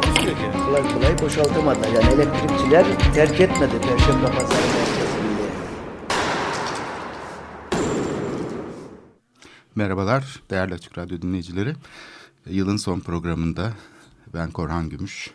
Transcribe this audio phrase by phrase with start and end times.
[0.00, 0.58] Takusuyor ki.
[0.66, 1.88] Kolay kolay boşaltamadılar.
[1.88, 5.26] Yani elektrikçiler terk etmedi Perşembe Pazarı merkezini.
[9.74, 11.74] Merhabalar değerli Açık Radyo dinleyicileri.
[12.46, 13.72] Yılın son programında
[14.34, 15.30] ben Korhan Gümüş,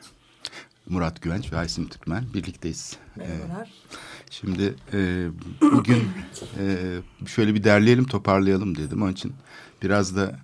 [0.90, 2.98] Murat Güvenç ve Aysim Türkmen birlikteyiz.
[3.16, 3.70] Merhabalar.
[4.30, 5.28] şimdi e,
[5.62, 6.10] bugün
[6.60, 6.76] e,
[7.26, 9.02] şöyle bir derleyelim toparlayalım dedim.
[9.02, 9.34] Onun için
[9.84, 10.40] biraz da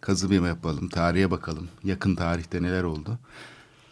[0.00, 1.68] kazı bir yapalım, tarihe bakalım.
[1.84, 3.18] Yakın tarihte neler oldu.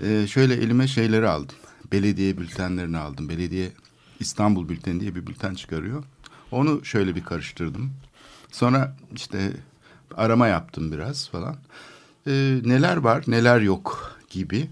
[0.01, 1.57] E, şöyle elime şeyleri aldım.
[1.93, 3.29] Belediye bültenlerini aldım.
[3.29, 3.73] Belediye
[4.21, 6.05] İstanbul Bülteni diye bir bülten çıkarıyor.
[6.51, 7.91] Onu şöyle bir karıştırdım.
[8.53, 9.53] Sonra işte
[10.17, 11.57] arama yaptım biraz falan.
[12.27, 14.69] Ee, neler var neler yok gibi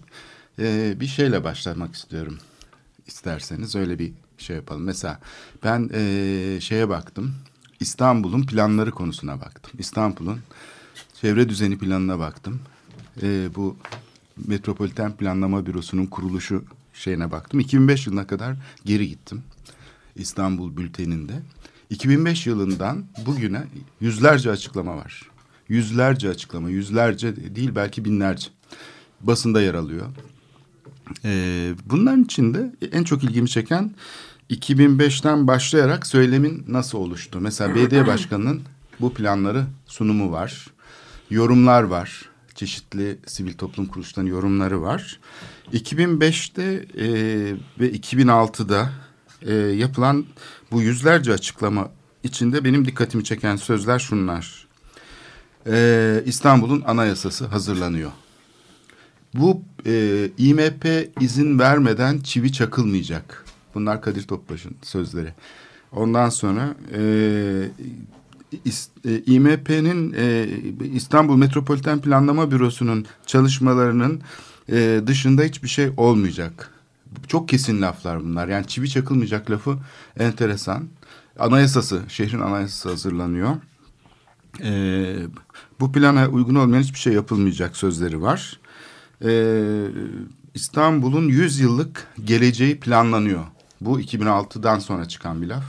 [0.59, 2.39] ee, bir şeyle başlamak istiyorum.
[3.07, 4.83] İsterseniz öyle bir şey yapalım.
[4.83, 5.20] Mesela
[5.64, 7.34] ben ee, şeye baktım.
[7.81, 9.73] İstanbul'un planları konusuna baktım.
[9.79, 10.41] İstanbul'un
[11.20, 12.61] çevre düzeni planına baktım.
[13.23, 13.77] Ee, bu
[14.47, 17.61] Metropoliten Planlama Bürosu'nun kuruluşu şeyine baktım.
[17.61, 19.42] 2005 yılına kadar geri gittim.
[20.16, 21.33] İstanbul bülteninde.
[21.91, 23.62] 2005 yılından bugüne
[24.00, 25.22] yüzlerce açıklama var.
[25.69, 28.48] Yüzlerce açıklama, yüzlerce değil belki binlerce
[29.20, 30.06] basında yer alıyor.
[31.24, 33.94] Ee, bunların içinde en çok ilgimi çeken
[34.50, 37.41] 2005'ten başlayarak söylemin nasıl oluştu.
[37.41, 38.62] Mesela belediye başkanının
[39.00, 40.67] bu planları sunumu var.
[41.30, 42.31] Yorumlar var.
[42.55, 45.20] Çeşitli sivil toplum kuruluşlarının yorumları var.
[45.73, 46.63] 2005'te
[46.96, 47.07] e,
[47.80, 48.92] ve 2006'da
[49.42, 50.24] e, yapılan
[50.70, 51.90] bu yüzlerce açıklama
[52.23, 54.67] içinde benim dikkatimi çeken sözler şunlar.
[55.67, 58.11] E, İstanbul'un anayasası hazırlanıyor.
[59.34, 60.86] Bu e, İMP
[61.20, 63.45] izin vermeden çivi çakılmayacak.
[63.74, 65.33] Bunlar Kadir Topbaş'ın sözleri.
[65.92, 67.01] Ondan sonra e,
[69.27, 70.48] İMP'nin e,
[70.95, 74.23] İstanbul Metropoliten Planlama Bürosu'nun çalışmalarının
[74.68, 76.70] e, dışında hiçbir şey olmayacak.
[77.29, 78.48] Çok kesin laflar bunlar.
[78.48, 79.79] Yani çivi çakılmayacak lafı
[80.18, 80.89] enteresan.
[81.39, 83.57] Anayasası, şehrin anayasası hazırlanıyor.
[85.80, 88.61] Bu plana uygun olmayan hiçbir şey yapılmayacak sözleri var.
[90.55, 93.45] İstanbul'un 100 yıllık geleceği planlanıyor.
[93.80, 95.64] Bu 2006'dan sonra çıkan bir laf.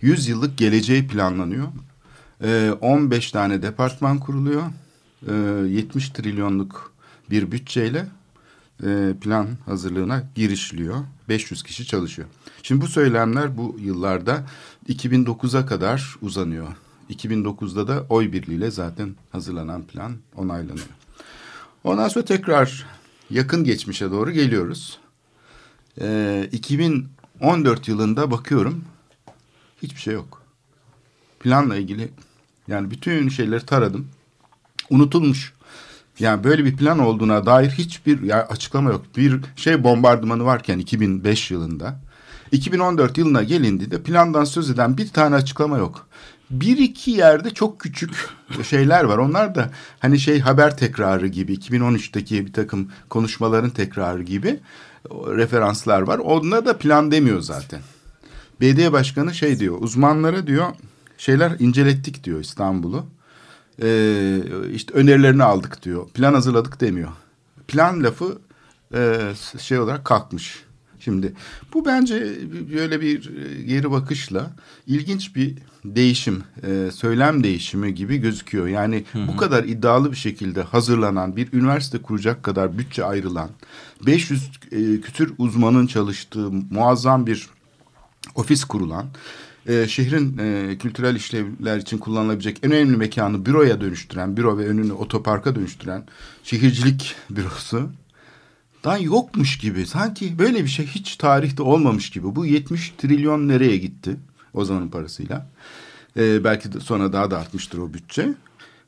[0.00, 1.68] 100 yıllık geleceği planlanıyor.
[2.42, 4.62] Ee, 15 tane departman kuruluyor.
[5.28, 5.32] Ee,
[5.68, 6.92] 70 trilyonluk
[7.30, 8.06] bir bütçeyle
[8.82, 10.96] e, plan hazırlığına girişliyor.
[11.28, 12.28] 500 kişi çalışıyor.
[12.62, 14.44] Şimdi bu söylemler bu yıllarda
[14.88, 16.68] 2009'a kadar uzanıyor.
[17.10, 20.86] 2009'da da oy birliğiyle zaten hazırlanan plan onaylanıyor.
[21.84, 22.86] Ondan sonra tekrar
[23.30, 24.98] yakın geçmişe doğru geliyoruz.
[26.00, 28.84] Ee, 2014 yılında bakıyorum
[29.82, 30.43] hiçbir şey yok.
[31.44, 32.08] Planla ilgili
[32.68, 34.08] yani bütün şeyleri taradım.
[34.90, 35.52] Unutulmuş.
[36.18, 39.04] Yani böyle bir plan olduğuna dair hiçbir ya açıklama yok.
[39.16, 42.00] Bir şey bombardımanı varken 2005 yılında
[42.52, 46.06] 2014 yılına gelindi de plandan söz eden bir tane açıklama yok.
[46.50, 48.28] Bir iki yerde çok küçük
[48.62, 49.18] şeyler var.
[49.18, 54.60] Onlar da hani şey haber tekrarı gibi 2013'teki bir takım konuşmaların tekrarı gibi
[55.10, 56.18] referanslar var.
[56.18, 57.80] Onda da plan demiyor zaten.
[58.60, 60.66] BD Başkanı şey diyor uzmanlara diyor
[61.24, 63.06] şeyler incelettik diyor İstanbul'u
[63.82, 63.88] e,
[64.72, 66.08] işte önerilerini aldık diyor.
[66.08, 67.12] Plan hazırladık demiyor.
[67.68, 68.38] Plan lafı
[68.94, 70.64] e, şey olarak kalkmış.
[71.00, 71.32] Şimdi
[71.74, 72.36] bu bence
[72.72, 73.30] böyle bir
[73.66, 74.50] geri bakışla
[74.86, 78.66] ilginç bir değişim, e, söylem değişimi gibi gözüküyor.
[78.66, 79.28] Yani hı hı.
[79.28, 83.50] bu kadar iddialı bir şekilde hazırlanan bir üniversite kuracak kadar bütçe ayrılan
[84.06, 87.48] 500 e, kütür uzmanın çalıştığı muazzam bir
[88.34, 89.06] ofis kurulan
[89.66, 94.92] e, şehrin e, kültürel işlevler için kullanılabilecek en önemli mekanı büroya dönüştüren, büro ve önünü
[94.92, 96.04] otoparka dönüştüren
[96.44, 97.90] şehircilik bürosu
[98.84, 99.86] daha yokmuş gibi.
[99.86, 102.36] Sanki böyle bir şey hiç tarihte olmamış gibi.
[102.36, 104.16] Bu 70 trilyon nereye gitti
[104.54, 105.46] o zamanın parasıyla?
[106.16, 108.34] E, belki de sonra daha da artmıştır o bütçe.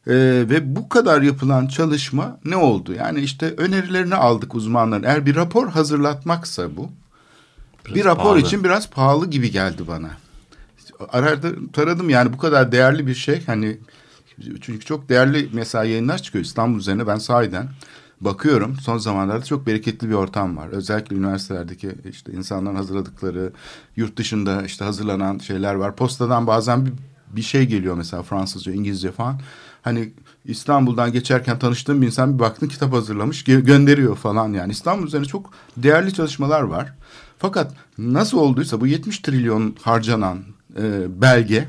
[0.08, 0.14] Ee,
[0.50, 2.92] ve bu kadar yapılan çalışma ne oldu?
[2.92, 5.02] Yani işte önerilerini aldık uzmanların.
[5.02, 6.90] Eğer bir rapor hazırlatmaksa bu,
[7.84, 8.40] biraz bir rapor pahalı.
[8.40, 10.10] için biraz pahalı gibi geldi bana
[11.08, 13.78] arada taradım yani bu kadar değerli bir şey hani
[14.60, 17.68] çünkü çok değerli mesela yayınlar çıkıyor İstanbul üzerine ben sahiden
[18.20, 20.68] bakıyorum son zamanlarda çok bereketli bir ortam var.
[20.68, 23.52] Özellikle üniversitelerdeki işte insanların hazırladıkları
[23.96, 25.96] yurt dışında işte hazırlanan şeyler var.
[25.96, 26.92] Postadan bazen bir,
[27.36, 29.40] bir şey geliyor mesela Fransızca, İngilizce falan.
[29.82, 30.12] Hani
[30.44, 34.72] İstanbul'dan geçerken tanıştığım bir insan bir baktın kitap hazırlamış gö- gönderiyor falan yani.
[34.72, 36.94] İstanbul üzerine çok değerli çalışmalar var.
[37.38, 40.38] Fakat nasıl olduysa bu 70 trilyon harcanan
[40.78, 41.68] e, belge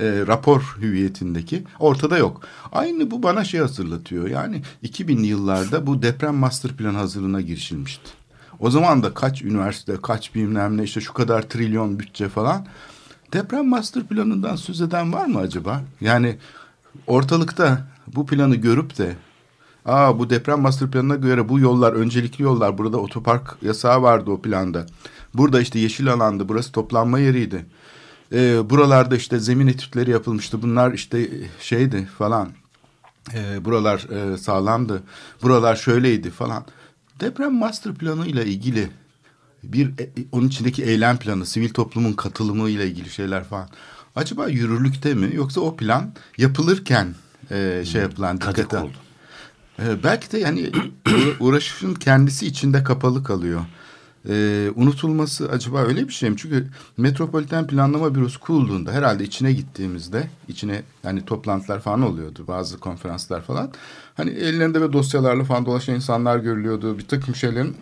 [0.00, 2.40] e, rapor hüviyetindeki ortada yok.
[2.72, 4.28] Aynı bu bana şey hatırlatıyor.
[4.28, 8.10] Yani 2000'li yıllarda bu deprem master plan hazırlığına girişilmişti.
[8.58, 12.66] O zaman da kaç üniversite, kaç bilmem ne işte şu kadar trilyon bütçe falan.
[13.32, 15.82] Deprem master planından söz eden var mı acaba?
[16.00, 16.36] Yani
[17.06, 19.16] ortalıkta bu planı görüp de
[19.84, 22.78] Aa bu deprem master planına göre bu yollar öncelikli yollar.
[22.78, 24.86] Burada otopark yasağı vardı o planda.
[25.34, 26.48] Burada işte yeşil alandı.
[26.48, 27.66] Burası toplanma yeriydi.
[28.32, 30.62] Ee, buralarda işte zemin etütleri yapılmıştı.
[30.62, 31.30] Bunlar işte
[31.60, 32.48] şeydi falan.
[33.34, 35.02] Ee, buralar e, sağlamdı.
[35.42, 36.64] Buralar şöyleydi falan.
[37.20, 38.90] Deprem master planı ile ilgili
[39.62, 43.68] bir e, onun içindeki eylem planı, sivil toplumun katılımı ile ilgili şeyler falan.
[44.16, 47.14] Acaba yürürlükte mi yoksa o plan yapılırken
[47.50, 48.92] e, şey yapılan Kadık dikkate oldu.
[49.78, 50.70] ee, belki de yani
[51.40, 53.60] uğraşın kendisi içinde kapalı kalıyor.
[54.28, 56.36] Ee, unutulması acaba öyle bir şey mi?
[56.38, 63.42] Çünkü Metropoliten Planlama Bürosu kurulduğunda herhalde içine gittiğimizde içine yani toplantılar falan oluyordu bazı konferanslar
[63.42, 63.70] falan.
[64.14, 66.98] Hani ellerinde ve dosyalarla falan dolaşan insanlar görülüyordu.
[66.98, 67.76] Bir takım şeylerin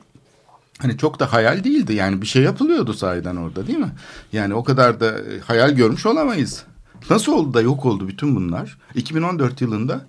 [0.79, 3.93] hani çok da hayal değildi yani bir şey yapılıyordu sahiden orada değil mi?
[4.32, 6.64] Yani o kadar da e, hayal görmüş olamayız.
[7.11, 8.79] Nasıl oldu da yok oldu bütün bunlar?
[8.94, 10.06] 2014 yılında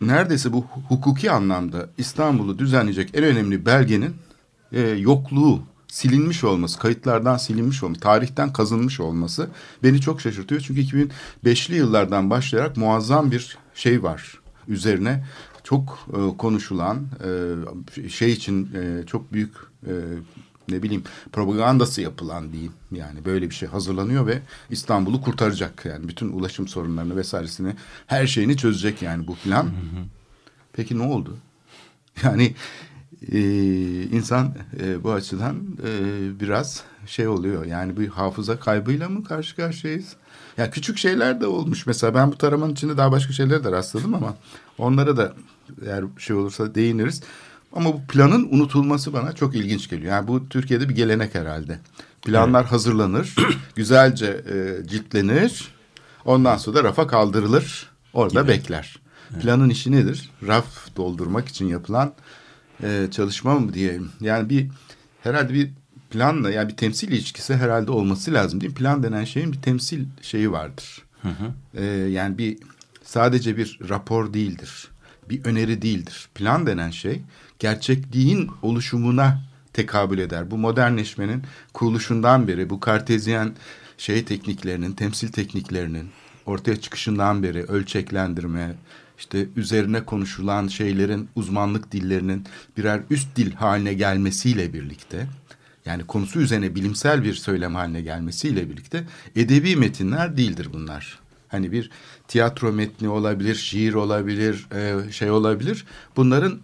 [0.00, 4.16] neredeyse bu hukuki anlamda İstanbul'u düzenleyecek en önemli belgenin
[4.72, 9.48] e, yokluğu, silinmiş olması, kayıtlardan silinmiş olması, tarihten kazınmış olması
[9.82, 10.60] beni çok şaşırtıyor.
[10.60, 15.24] Çünkü 2005'li yıllardan başlayarak muazzam bir şey var üzerine
[15.64, 17.06] çok e, konuşulan
[18.04, 19.54] e, şey için e, çok büyük
[19.86, 19.92] e,
[20.68, 21.02] ne bileyim
[21.32, 24.38] propagandası yapılan diyeyim yani böyle bir şey hazırlanıyor ve
[24.70, 27.74] İstanbul'u kurtaracak yani bütün ulaşım sorunlarını vesairesini
[28.06, 29.70] her şeyini çözecek yani bu plan.
[30.72, 31.36] Peki ne oldu?
[32.22, 32.54] Yani
[33.32, 33.40] e,
[34.02, 35.90] insan e, bu açıdan e,
[36.40, 40.16] biraz şey oluyor yani bir hafıza kaybıyla mı karşı karşıyayız?
[40.56, 44.14] Ya küçük şeyler de olmuş mesela ben bu taramanın içinde daha başka şeylere de rastladım
[44.14, 44.36] ama
[44.78, 45.34] onlara da
[45.86, 47.22] eğer şey olursa değiniriz.
[47.72, 50.12] Ama bu planın unutulması bana çok ilginç geliyor.
[50.12, 51.78] Yani bu Türkiye'de bir gelenek herhalde.
[52.22, 53.34] Planlar hazırlanır,
[53.76, 55.68] güzelce e, ciltlenir,
[56.24, 58.98] ondan sonra da rafa kaldırılır, orada bekler.
[59.40, 60.30] Planın işi nedir?
[60.46, 62.12] Raf doldurmak için yapılan
[62.82, 64.10] e, çalışma mı diyelim.
[64.20, 64.68] Yani bir
[65.22, 65.70] herhalde bir
[66.10, 68.78] planla yani bir temsil ilişkisi herhalde olması lazım değil mi?
[68.78, 71.02] Plan denen şeyin bir temsil şeyi vardır.
[71.74, 72.58] E, yani bir
[73.04, 74.88] sadece bir rapor değildir.
[75.28, 76.28] Bir öneri değildir.
[76.34, 77.22] Plan denen şey
[77.58, 79.40] gerçekliğin oluşumuna
[79.72, 80.50] tekabül eder.
[80.50, 81.42] Bu modernleşmenin
[81.72, 83.52] kuruluşundan beri bu kartezyen
[83.98, 86.08] şey tekniklerinin, temsil tekniklerinin
[86.46, 88.74] ortaya çıkışından beri ölçeklendirme,
[89.18, 92.44] işte üzerine konuşulan şeylerin uzmanlık dillerinin
[92.76, 95.26] birer üst dil haline gelmesiyle birlikte
[95.86, 99.04] yani konusu üzerine bilimsel bir söylem haline gelmesiyle birlikte
[99.36, 101.18] edebi metinler değildir bunlar.
[101.48, 101.90] Hani bir
[102.28, 105.84] tiyatro metni olabilir, şiir olabilir, e, şey olabilir.
[106.16, 106.58] Bunların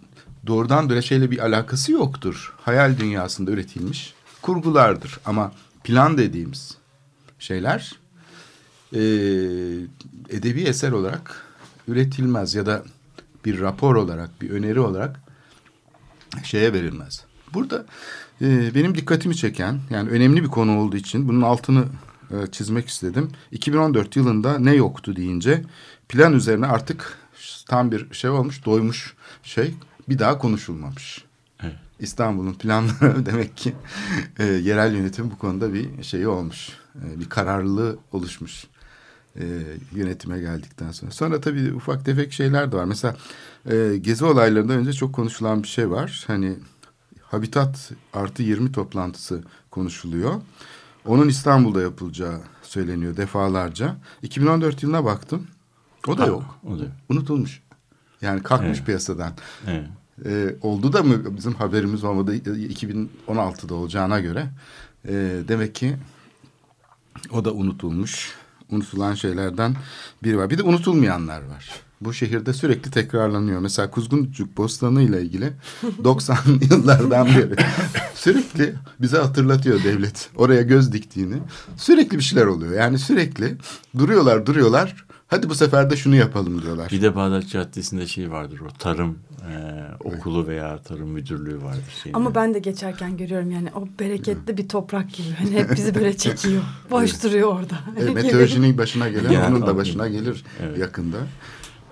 [0.47, 2.53] doğrudan böyle şeyle bir alakası yoktur.
[2.61, 5.19] Hayal dünyasında üretilmiş kurgulardır.
[5.25, 5.51] Ama
[5.83, 6.77] plan dediğimiz
[7.39, 7.93] şeyler
[8.93, 8.99] e,
[10.29, 11.45] edebi eser olarak
[11.87, 12.83] üretilmez ya da
[13.45, 15.19] bir rapor olarak, bir öneri olarak
[16.43, 17.25] şeye verilmez.
[17.53, 17.85] Burada
[18.41, 21.85] e, benim dikkatimi çeken, yani önemli bir konu olduğu için bunun altını
[22.31, 23.31] e, çizmek istedim.
[23.51, 25.63] 2014 yılında ne yoktu deyince
[26.09, 27.17] plan üzerine artık
[27.67, 29.13] tam bir şey olmuş, doymuş
[29.43, 29.73] şey
[30.09, 31.23] bir daha konuşulmamış.
[31.63, 31.75] Evet.
[31.99, 33.73] İstanbul'un planları demek ki
[34.39, 36.69] e, yerel yönetim bu konuda bir şeyi olmuş.
[36.95, 38.67] E, bir kararlılığı oluşmuş
[39.39, 39.43] e,
[39.91, 41.11] yönetime geldikten sonra.
[41.11, 42.85] Sonra tabii ufak tefek şeyler de var.
[42.85, 43.15] Mesela
[43.71, 46.23] e, gezi olaylarından önce çok konuşulan bir şey var.
[46.27, 46.55] Hani
[47.21, 50.33] Habitat artı 20 toplantısı konuşuluyor.
[51.05, 53.95] Onun İstanbul'da yapılacağı söyleniyor defalarca.
[54.21, 55.47] 2014 yılına baktım.
[56.07, 56.43] O da Ha, yok.
[56.67, 56.83] o da.
[57.09, 57.61] Unutulmuş.
[58.21, 58.85] Yani kalkmış Evet.
[58.85, 59.33] piyasadan.
[59.67, 59.85] Evet.
[60.25, 64.47] Ee, oldu da mı bizim haberimiz olmadı 2016'da olacağına göre.
[65.07, 65.95] Ee, demek ki
[67.31, 68.31] o da unutulmuş.
[68.73, 69.75] Unutulan şeylerden
[70.23, 70.49] biri var.
[70.49, 71.69] Bir de unutulmayanlar var.
[72.01, 73.59] Bu şehirde sürekli tekrarlanıyor.
[73.59, 75.53] Mesela Kuzguncuk Bostanı ile ilgili
[76.03, 76.37] 90
[76.71, 77.55] yıllardan beri
[78.15, 80.29] sürekli bize hatırlatıyor devlet.
[80.35, 81.35] Oraya göz diktiğini.
[81.77, 82.73] Sürekli bir şeyler oluyor.
[82.73, 83.57] Yani sürekli
[83.97, 85.05] duruyorlar duruyorlar.
[85.33, 86.91] Hadi bu sefer de şunu yapalım diyorlar.
[86.91, 89.19] Bir de Bağdat Caddesi'nde şey vardır o tarım
[89.51, 91.83] e, okulu veya tarım müdürlüğü vardır.
[92.03, 92.17] Şeyinde.
[92.17, 95.27] Ama ben de geçerken görüyorum yani o bereketli bir toprak gibi.
[95.37, 96.61] Hani hep bizi böyle çekiyor.
[96.91, 97.75] Boş duruyor orada.
[97.99, 100.77] E, meteorolojinin başına gelen Yani onun da başına gelir Evet.
[100.77, 101.17] yakında.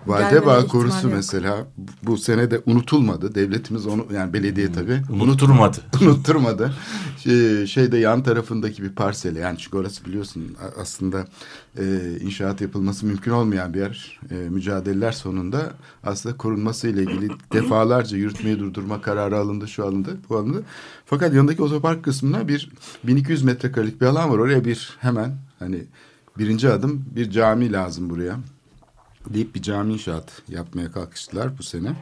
[0.07, 1.15] Validebağ korusu yok.
[1.15, 1.67] mesela
[2.03, 3.35] bu sene de unutulmadı.
[3.35, 5.77] Devletimiz onu yani belediye tabii Unutturmadı.
[6.01, 6.73] unutturmadı.
[7.17, 11.27] Şey, şeyde yan tarafındaki bir parsele yani çünkü orası biliyorsun aslında
[11.79, 11.83] e,
[12.21, 14.19] inşaat yapılması mümkün olmayan bir yer.
[14.31, 20.37] E, mücadeleler sonunda aslında korunması ile ilgili defalarca yürütmeyi durdurma kararı alındı, şu alındı, bu
[20.37, 20.63] alındı.
[21.05, 22.69] Fakat yanındaki otopark kısmına bir
[23.03, 24.37] 1200 metrekarelik bir alan var.
[24.37, 25.83] Oraya bir hemen hani
[26.37, 28.39] birinci adım bir cami lazım buraya
[29.29, 31.93] deyip bir cami inşaat yapmaya kalkıştılar bu sene.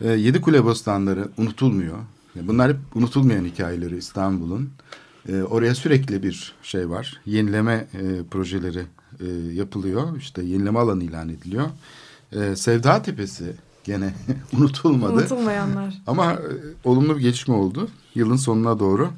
[0.00, 1.98] E, Yedi Kule Bostanları unutulmuyor.
[2.42, 4.70] Bunlar hep unutulmayan hikayeleri İstanbul'un.
[5.28, 7.20] E, oraya sürekli bir şey var.
[7.26, 8.86] Yenileme e, projeleri
[9.20, 10.16] e, yapılıyor.
[10.16, 11.66] İşte yenileme alanı ilan ediliyor.
[12.32, 14.14] E, Sevda Tepesi gene
[14.58, 15.12] unutulmadı.
[15.12, 15.94] Unutulmayanlar.
[16.06, 16.38] Ama e,
[16.84, 17.88] olumlu bir gelişme oldu.
[18.14, 19.10] Yılın sonuna doğru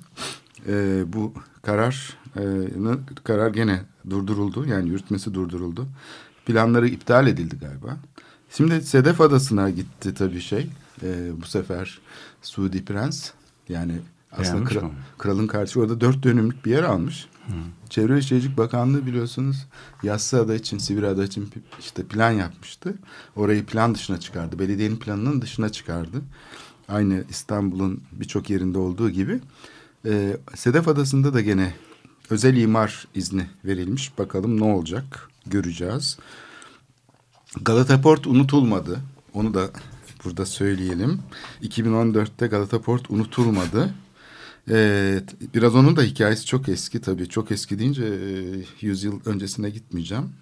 [0.68, 1.32] e, bu
[1.62, 2.42] karar e,
[3.24, 4.66] karar gene durduruldu.
[4.66, 5.86] Yani yürütmesi durduruldu.
[6.46, 7.96] Planları iptal edildi galiba.
[8.56, 10.66] Şimdi Sedef Adası'na gitti tabii şey.
[11.02, 11.98] E, bu sefer
[12.42, 13.30] Suudi Prens.
[13.68, 13.92] Yani
[14.32, 14.90] aslında Beğenmiş kra- mi?
[15.18, 17.26] kralın kardeşi orada dört dönümlük bir yer almış.
[17.90, 19.66] Çevre ve Şehircilik Bakanlığı biliyorsunuz
[20.02, 22.94] Yassıada için, Sivriada için pi- işte plan yapmıştı.
[23.36, 24.58] Orayı plan dışına çıkardı.
[24.58, 26.22] Belediyenin planının dışına çıkardı.
[26.88, 29.40] Aynı İstanbul'un birçok yerinde olduğu gibi.
[30.06, 31.74] Ee, Sedef Adası'nda da gene
[32.30, 34.18] özel imar izni verilmiş.
[34.18, 36.18] Bakalım ne olacak göreceğiz.
[37.62, 39.00] Galata Port unutulmadı.
[39.34, 39.70] Onu da
[40.24, 41.22] burada söyleyelim.
[41.62, 43.94] 2014'te Galata Port unutulmadı.
[44.70, 45.20] Ee,
[45.54, 47.28] biraz onun da hikayesi çok eski tabii.
[47.28, 50.32] Çok eski deyince e, 100 yıl öncesine gitmeyeceğim.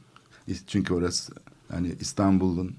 [0.67, 1.33] Çünkü orası
[1.69, 2.77] hani İstanbul'un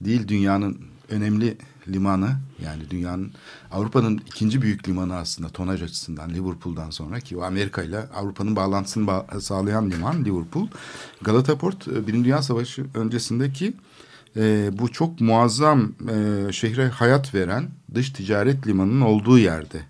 [0.00, 1.56] değil dünyanın önemli
[1.88, 2.30] limanı.
[2.64, 3.32] Yani dünyanın
[3.70, 9.40] Avrupa'nın ikinci büyük limanı aslında tonaj açısından Liverpool'dan sonra ki Amerika ile Avrupa'nın bağlantısını ba-
[9.40, 10.68] sağlayan liman Liverpool.
[11.22, 13.74] Galata Port e, Birinci Dünya Savaşı öncesindeki
[14.36, 19.80] e, bu çok muazzam e, şehre hayat veren dış ticaret limanının olduğu yerde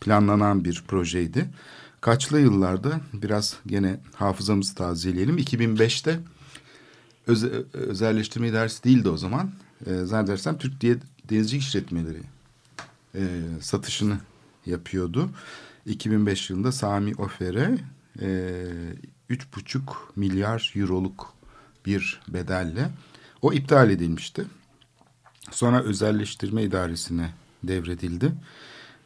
[0.00, 1.48] planlanan bir projeydi.
[2.00, 5.38] Kaçlı yıllarda biraz gene hafızamızı tazeleyelim.
[5.38, 6.20] 2005'te
[7.26, 9.50] öze, özelleştirme idaresi değildi o zaman.
[9.86, 10.96] E, zannedersem Türk Diye
[11.32, 12.22] Denizcilik İşletmeleri
[13.14, 13.20] e,
[13.60, 14.18] satışını
[14.66, 15.30] yapıyordu.
[15.86, 17.78] 2005 yılında Sami Ofer'e
[18.20, 18.62] e,
[19.28, 21.34] üç buçuk milyar euroluk
[21.86, 22.90] bir bedelle
[23.42, 24.44] o iptal edilmişti.
[25.50, 28.32] Sonra özelleştirme idaresine devredildi.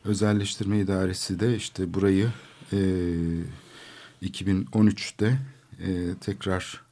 [0.04, 2.32] Özelleştirme idaresi de işte burayı
[2.72, 2.78] e,
[4.22, 5.38] 2013'te
[5.80, 6.82] e, tekrar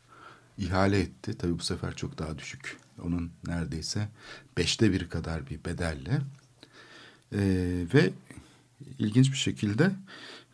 [0.58, 1.38] ihale etti.
[1.38, 2.83] Tabii bu sefer çok daha düşük.
[3.02, 4.08] Onun neredeyse
[4.58, 6.20] beşte bir kadar bir bedelle.
[7.32, 7.40] E,
[7.94, 8.10] ve
[8.98, 9.90] ilginç bir şekilde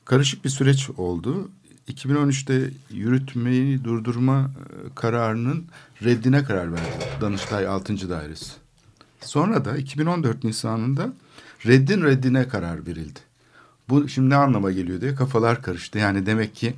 [0.05, 1.51] karışık bir süreç oldu.
[1.89, 5.65] 2013'te yürütmeyi durdurma e, kararının
[6.03, 8.11] reddine karar verdi Danıştay 6.
[8.11, 8.53] Dairesi.
[9.21, 11.13] Sonra da 2014 Nisan'ında
[11.67, 13.21] reddin reddine karar verildi.
[13.89, 15.99] Bu şimdi ne anlama geliyor diye kafalar karıştı.
[15.99, 16.75] Yani demek ki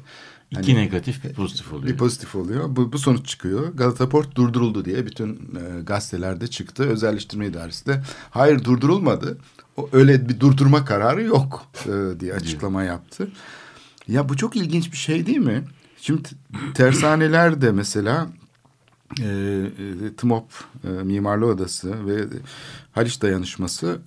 [0.61, 1.93] İki negatif bir pozitif oluyor.
[1.93, 2.77] bir pozitif oluyor.
[2.77, 3.75] Bu, bu sonuç çıkıyor.
[3.75, 6.83] Galata Port durduruldu diye bütün e, gazetelerde çıktı.
[6.83, 9.39] Özelleştirme idaresi de hayır durdurulmadı.
[9.77, 13.29] O, öyle bir durdurma kararı yok e, diye açıklama yaptı.
[14.09, 15.65] Ya bu çok ilginç bir şey değil mi?
[16.01, 16.29] Şimdi
[16.75, 18.31] tersaneler de mesela
[19.21, 20.45] e, e, TMOP
[20.85, 22.25] e, Mimarlı Odası ve
[22.93, 23.99] Haliç Dayanışması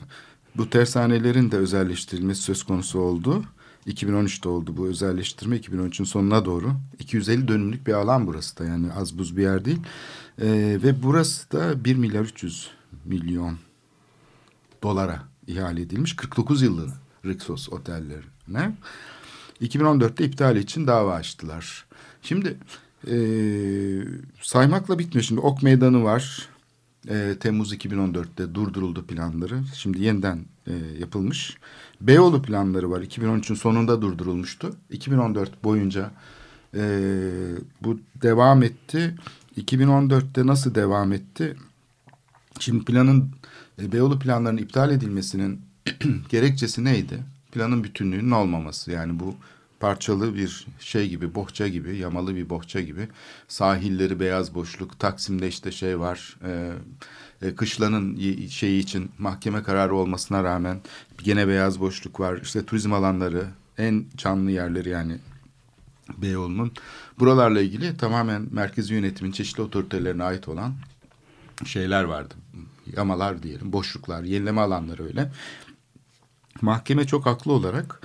[0.58, 3.44] bu tersanelerin de özelleştirilmesi söz konusu oldu.
[3.88, 6.72] 2013'te oldu bu özelleştirme 2013'ün sonuna doğru.
[7.00, 9.80] 250 dönümlük bir alan burası da yani az buz bir yer değil.
[10.42, 10.48] E,
[10.84, 12.70] ve burası da 1 milyar 300
[13.06, 13.58] milyon
[14.84, 16.90] dolara ihale edilmiş 49 yıllık
[17.26, 18.76] Rixos otellerine.
[19.62, 21.86] 2014'te iptal için dava açtılar.
[22.22, 22.58] Şimdi
[23.08, 23.16] e,
[24.42, 25.24] saymakla bitmiyor.
[25.24, 26.50] Şimdi Ok Meydanı var.
[27.10, 29.62] E, Temmuz 2014'te durduruldu planları.
[29.76, 31.58] Şimdi yeniden e, yapılmış.
[32.02, 33.02] Beyoğlu planları var.
[33.02, 34.76] 2013'ün sonunda durdurulmuştu.
[34.90, 36.12] 2014 boyunca
[36.76, 36.82] e,
[37.82, 39.16] bu devam etti.
[39.58, 41.56] 2014'te nasıl devam etti?
[42.60, 43.32] Şimdi planın
[43.82, 45.62] e, Beyoğlu planlarının iptal edilmesinin
[46.30, 47.24] gerekçesi neydi?
[47.52, 48.92] Planın bütünlüğünün olmaması.
[48.92, 49.36] Yani bu
[49.80, 53.08] parçalı bir şey gibi, bohça gibi, yamalı bir bohça gibi.
[53.48, 56.38] Sahilleri beyaz boşluk, Taksim'de işte şey var.
[56.44, 56.72] E,
[57.46, 60.82] e, kışlanın şeyi için mahkeme kararı olmasına rağmen
[61.24, 62.40] gene beyaz boşluk var.
[62.44, 63.48] İşte turizm alanları,
[63.78, 65.18] en canlı yerleri yani
[66.18, 66.72] Beyoğlu'nun
[67.20, 70.74] buralarla ilgili tamamen merkezi yönetimin çeşitli otoritelerine ait olan
[71.66, 72.34] şeyler vardı.
[72.98, 75.32] Yamalar diyelim, boşluklar, yenileme alanları öyle.
[76.62, 78.02] Mahkeme çok haklı olarak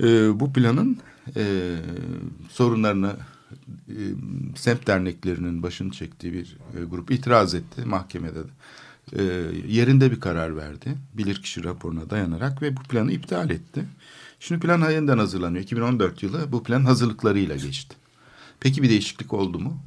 [0.00, 0.98] e, bu planın
[1.36, 1.74] e,
[2.50, 3.16] sorunlarını
[3.88, 3.96] e,
[4.56, 8.48] semt derneklerinin başını çektiği bir e, grup itiraz etti mahkemede de.
[9.12, 9.22] E,
[9.68, 10.98] yerinde bir karar verdi.
[11.14, 13.84] Bilirkişi raporuna dayanarak ve bu planı iptal etti.
[14.40, 15.64] Şimdi plan yeniden hazırlanıyor.
[15.64, 17.96] 2014 yılı bu plan hazırlıklarıyla geçti.
[18.60, 19.78] Peki bir değişiklik oldu mu?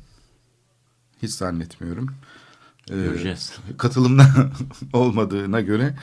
[1.22, 2.08] Hiç zannetmiyorum.
[2.90, 3.54] Ee, Göreceğiz.
[3.78, 4.52] Katılımda
[4.94, 5.96] olmadığına göre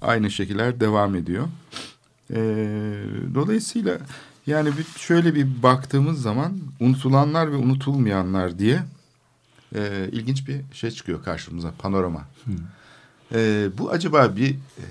[0.00, 1.48] aynı şekiller devam ediyor.
[2.30, 2.36] Ee,
[3.34, 3.98] dolayısıyla
[4.46, 8.82] yani bir, şöyle bir baktığımız zaman unutulanlar ve unutulmayanlar diye
[9.74, 12.28] e, ilginç bir şey çıkıyor karşımıza panorama.
[13.34, 14.84] E, bu acaba bir e,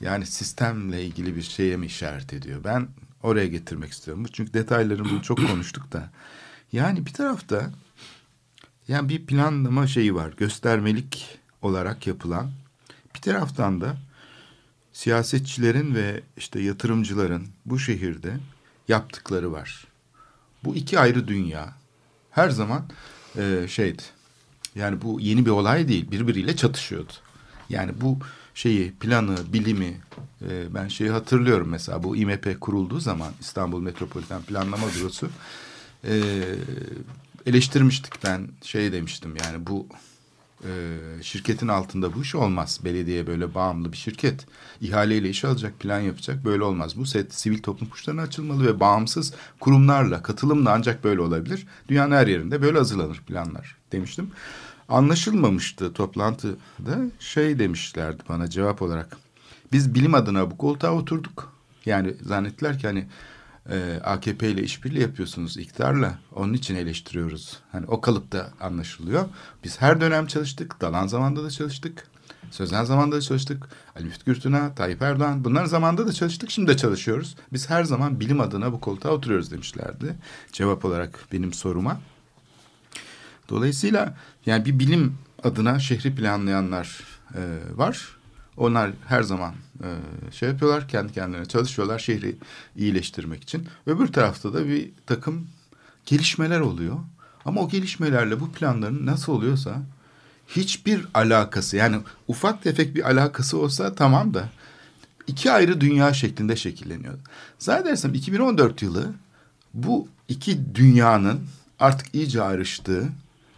[0.00, 2.64] yani sistemle ilgili bir şeye mi işaret ediyor?
[2.64, 2.88] Ben
[3.22, 4.26] oraya getirmek istiyorum.
[4.32, 6.10] Çünkü detaylarını bunu çok konuştuk da.
[6.72, 7.70] Yani bir tarafta
[8.88, 10.32] yani bir planlama şeyi var.
[10.36, 12.50] Göstermelik olarak yapılan.
[13.14, 13.96] Bir taraftan da
[14.94, 18.36] siyasetçilerin ve işte yatırımcıların bu şehirde
[18.88, 19.84] yaptıkları var.
[20.64, 21.74] Bu iki ayrı dünya.
[22.30, 22.84] Her zaman
[23.38, 24.02] e, şeydi.
[24.74, 26.10] Yani bu yeni bir olay değil.
[26.10, 27.12] Birbiriyle çatışıyordu.
[27.68, 28.18] Yani bu
[28.54, 30.00] şeyi, planı, bilimi
[30.48, 35.30] e, ben şeyi hatırlıyorum mesela bu İMP kurulduğu zaman İstanbul Metropoliten Planlama Bürosu
[36.04, 36.22] e,
[37.46, 39.86] eleştirmiştik ben şey demiştim yani bu
[40.64, 42.80] e, şirketin altında bu iş olmaz.
[42.84, 44.46] Belediye böyle bağımlı bir şirket.
[44.80, 46.44] ihaleyle iş alacak, plan yapacak.
[46.44, 46.96] Böyle olmaz.
[46.96, 51.66] Bu set sivil toplum kuşlarına açılmalı ve bağımsız kurumlarla, katılımla ancak böyle olabilir.
[51.88, 54.30] Dünyanın her yerinde böyle hazırlanır planlar demiştim.
[54.88, 57.10] Anlaşılmamıştı toplantıda.
[57.18, 59.16] Şey demişlerdi bana cevap olarak.
[59.72, 61.52] Biz bilim adına bu koltuğa oturduk.
[61.86, 63.06] Yani zannettiler ki hani
[63.70, 66.18] e, AKP ile işbirliği yapıyorsunuz iktidarla.
[66.34, 67.58] Onun için eleştiriyoruz.
[67.72, 69.24] Hani o kalıpta anlaşılıyor.
[69.64, 70.80] Biz her dönem çalıştık.
[70.80, 72.06] Dalan zamanda da çalıştık.
[72.50, 73.68] Sözen zamanda da çalıştık.
[73.96, 75.44] Ali Müftü Gürtün'a, Tayyip Erdoğan.
[75.44, 76.50] Bunların zamanda da çalıştık.
[76.50, 77.36] Şimdi de çalışıyoruz.
[77.52, 80.16] Biz her zaman bilim adına bu koltuğa oturuyoruz demişlerdi.
[80.52, 82.00] Cevap olarak benim soruma.
[83.48, 87.00] Dolayısıyla yani bir bilim adına şehri planlayanlar
[87.34, 87.42] e,
[87.74, 88.16] var.
[88.56, 89.88] Onlar her zaman e,
[90.32, 92.36] şey yapıyorlar, kendi kendilerine çalışıyorlar şehri
[92.76, 93.68] iyileştirmek için.
[93.86, 95.46] Öbür tarafta da bir takım
[96.06, 96.96] gelişmeler oluyor.
[97.44, 99.82] Ama o gelişmelerle bu planların nasıl oluyorsa
[100.48, 101.96] hiçbir alakası yani
[102.28, 104.48] ufak tefek bir alakası olsa tamam da
[105.26, 107.14] iki ayrı dünya şeklinde şekilleniyor.
[107.58, 109.12] Zannedersem 2014 yılı
[109.74, 111.40] bu iki dünyanın
[111.80, 113.08] artık iyice ayrıştığı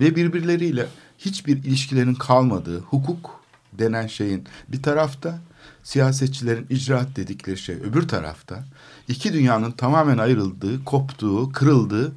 [0.00, 0.86] ve birbirleriyle
[1.18, 3.35] hiçbir ilişkilerin kalmadığı hukuk
[3.78, 5.40] denen şeyin bir tarafta
[5.82, 8.64] siyasetçilerin icraat dedikleri şey öbür tarafta
[9.08, 12.12] iki dünyanın tamamen ayrıldığı, koptuğu, kırıldığı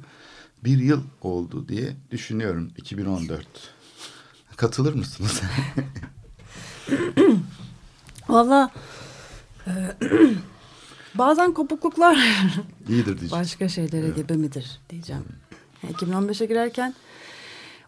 [0.64, 3.46] bir yıl oldu diye düşünüyorum 2014.
[4.56, 5.40] Katılır mısınız?
[8.28, 8.70] Valla
[9.66, 9.70] e,
[11.14, 12.16] bazen kopukluklar
[12.88, 13.30] iyidir diyeceğim.
[13.30, 14.16] Başka şeylere evet.
[14.16, 15.24] gebe midir diyeceğim.
[15.84, 16.94] 2015'e girerken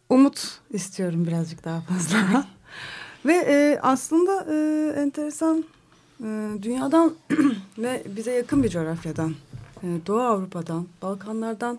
[0.08, 2.46] umut istiyorum birazcık daha fazla.
[3.26, 4.56] Ve e, aslında e,
[5.00, 5.64] enteresan
[6.20, 7.12] e, dünyadan
[7.78, 9.34] ve bize yakın bir coğrafyadan,
[9.82, 11.78] e, Doğu Avrupa'dan, Balkanlardan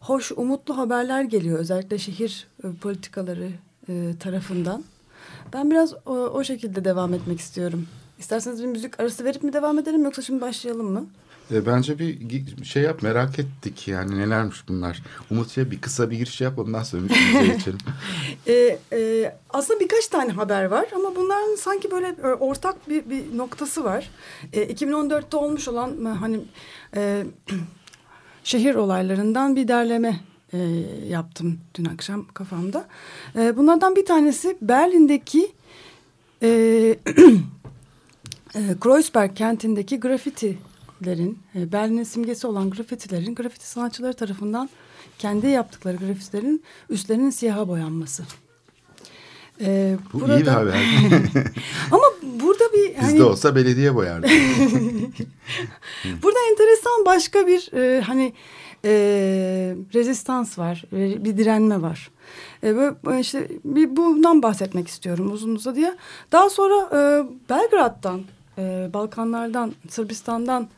[0.00, 1.58] hoş, umutlu haberler geliyor.
[1.58, 3.50] Özellikle şehir e, politikaları
[3.88, 4.84] e, tarafından.
[5.52, 7.86] Ben biraz o, o şekilde devam etmek istiyorum.
[8.18, 11.06] İsterseniz bir müzik arası verip mi devam edelim yoksa şimdi başlayalım mı?
[11.52, 15.02] E, bence bir şey yap merak ettik yani nelermiş bunlar.
[15.30, 17.78] Umut'a bir kısa bir giriş yap ondan sonra müziğe geçelim.
[18.46, 23.36] e, e, aslında birkaç tane haber var ama bunların sanki böyle e, ortak bir, bir
[23.36, 24.10] noktası var.
[24.52, 26.40] E, 2014'te olmuş olan hani
[26.96, 27.24] e,
[28.44, 30.20] şehir olaylarından bir derleme
[30.52, 30.58] e,
[31.08, 32.84] yaptım dün akşam kafamda.
[33.36, 35.52] E, bunlardan bir tanesi Berlin'deki
[36.42, 36.48] e,
[38.54, 40.58] e, Kreuzberg kentindeki grafiti
[41.00, 44.70] grafitilerin, e, Berlin'in simgesi olan grafitilerin, grafiti sanatçıları tarafından
[45.18, 48.22] kendi yaptıkları grafitilerin üstlerinin siyaha boyanması.
[49.60, 50.38] Ee, Bu burada...
[50.38, 50.74] iyi bir haber.
[51.90, 52.94] Ama burada bir...
[52.94, 53.12] Hani...
[53.12, 54.26] Bizde olsa belediye boyardı.
[56.22, 58.32] burada enteresan başka bir e, hani
[58.84, 58.90] e,
[59.94, 62.10] rezistans var, e, bir direnme var.
[62.62, 65.96] E, böyle, işte bir bundan bahsetmek istiyorum uzun uzadıya.
[66.32, 66.98] Daha sonra e,
[67.48, 68.22] Belgrad'dan,
[68.58, 70.68] e, Balkanlardan, Sırbistan'dan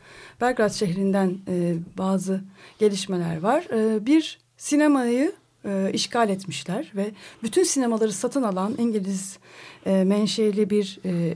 [0.43, 2.41] Belgrad şehrinden e, bazı
[2.79, 3.65] gelişmeler var.
[3.73, 5.33] E, bir sinemayı
[5.65, 7.11] e, işgal etmişler ve
[7.43, 9.39] bütün sinemaları satın alan İngiliz
[9.87, 11.35] e, menşeli bir e,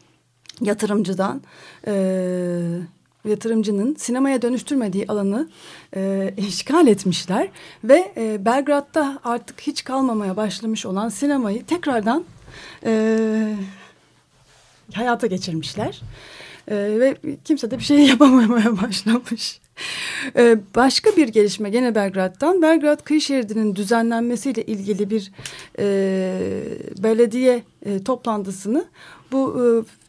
[0.60, 1.42] yatırımcıdan
[1.86, 1.92] e,
[3.24, 5.48] yatırımcının sinemaya dönüştürmediği alanı
[5.96, 7.48] e, işgal etmişler
[7.84, 12.24] ve e, Belgrad'da artık hiç kalmamaya başlamış olan sinemayı tekrardan
[12.84, 13.56] e,
[14.92, 16.02] hayata geçirmişler.
[16.70, 19.60] E, ve kimse de bir şey yapamamaya başlamış.
[20.36, 22.62] E, başka bir gelişme gene Belgrad'dan.
[22.62, 25.32] Belgrad kıyı şeridinin düzenlenmesiyle ilgili bir
[25.78, 25.86] e,
[27.02, 28.84] belediye e, toplantısını
[29.32, 29.66] bu e,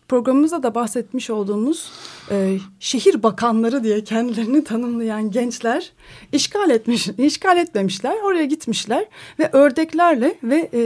[0.10, 1.92] programımızda da bahsetmiş olduğumuz
[2.32, 5.92] e, şehir bakanları diye kendilerini tanımlayan gençler
[6.32, 8.16] işgal etmiş, işgal etmemişler.
[8.24, 9.06] Oraya gitmişler
[9.40, 10.82] ve ördeklerle ve e,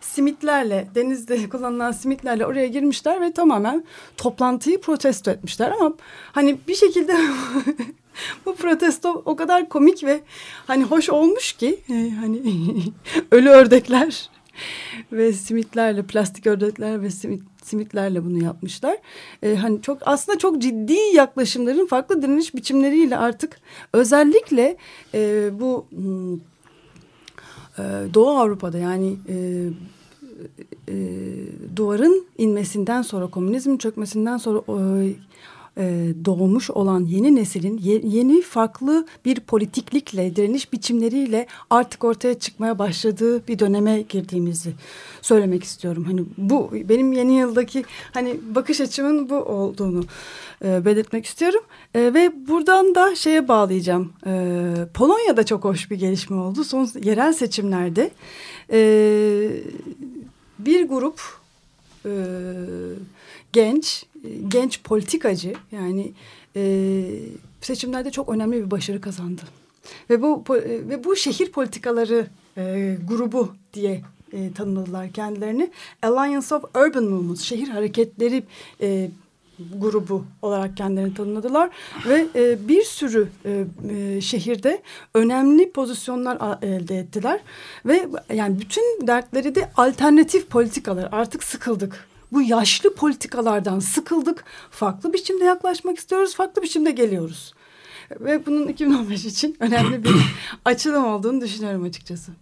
[0.00, 3.84] simitlerle denizde kullanılan simitlerle oraya girmişler ve tamamen
[4.16, 5.70] toplantıyı protesto etmişler.
[5.80, 5.94] Ama
[6.32, 7.16] hani bir şekilde
[8.46, 10.20] bu protesto o kadar komik ve
[10.66, 12.42] hani hoş olmuş ki e, hani
[13.30, 14.30] ölü ördekler
[15.12, 18.98] ve simitlerle plastik ördekler ve simit, simitlerle bunu yapmışlar.
[19.42, 23.60] Ee, hani çok aslında çok ciddi yaklaşımların farklı direniş biçimleriyle artık
[23.92, 24.76] özellikle
[25.14, 26.34] e, bu hmm,
[27.78, 29.34] e, Doğu Avrupa'da yani e,
[30.88, 30.94] e,
[31.76, 35.14] duvarın inmesinden sonra komünizmin çökmesinden sonra e, e,
[36.24, 43.48] doğmuş olan yeni neslin ye, yeni farklı bir politiklikle, direniş biçimleriyle artık ortaya çıkmaya başladığı
[43.48, 44.72] bir döneme girdiğimizi
[45.22, 46.04] söylemek istiyorum.
[46.04, 50.04] Hani bu benim yeni yıldaki hani bakış açımın bu olduğunu
[50.64, 51.60] e, belirtmek istiyorum.
[51.94, 54.12] E, ve buradan da şeye bağlayacağım.
[54.26, 54.32] E,
[54.94, 56.64] Polonya'da çok hoş bir gelişme oldu.
[56.64, 58.10] Son yerel seçimlerde
[58.72, 58.80] e,
[60.58, 61.39] bir grup
[62.04, 62.12] e,
[63.52, 64.06] genç
[64.48, 66.12] genç politikacı yani
[66.56, 67.04] e,
[67.60, 69.42] seçimlerde çok önemli bir başarı kazandı.
[70.10, 75.70] Ve bu ve bu şehir politikaları e, grubu diye e, tanımladılar kendilerini.
[76.02, 78.42] Alliance of Urban Movements, şehir hareketleri
[78.80, 79.10] e,
[79.76, 81.70] grubu olarak kendilerini tanımladılar
[82.06, 84.82] ve e, bir sürü e, e, şehirde
[85.14, 87.40] önemli pozisyonlar elde ettiler
[87.86, 94.44] ve yani bütün dertleri de alternatif politikalar artık sıkıldık bu yaşlı politikalardan sıkıldık.
[94.70, 97.54] Farklı biçimde yaklaşmak istiyoruz, farklı biçimde geliyoruz.
[98.20, 100.10] Ve bunun 2015 için önemli bir
[100.64, 102.32] açılım olduğunu düşünüyorum açıkçası.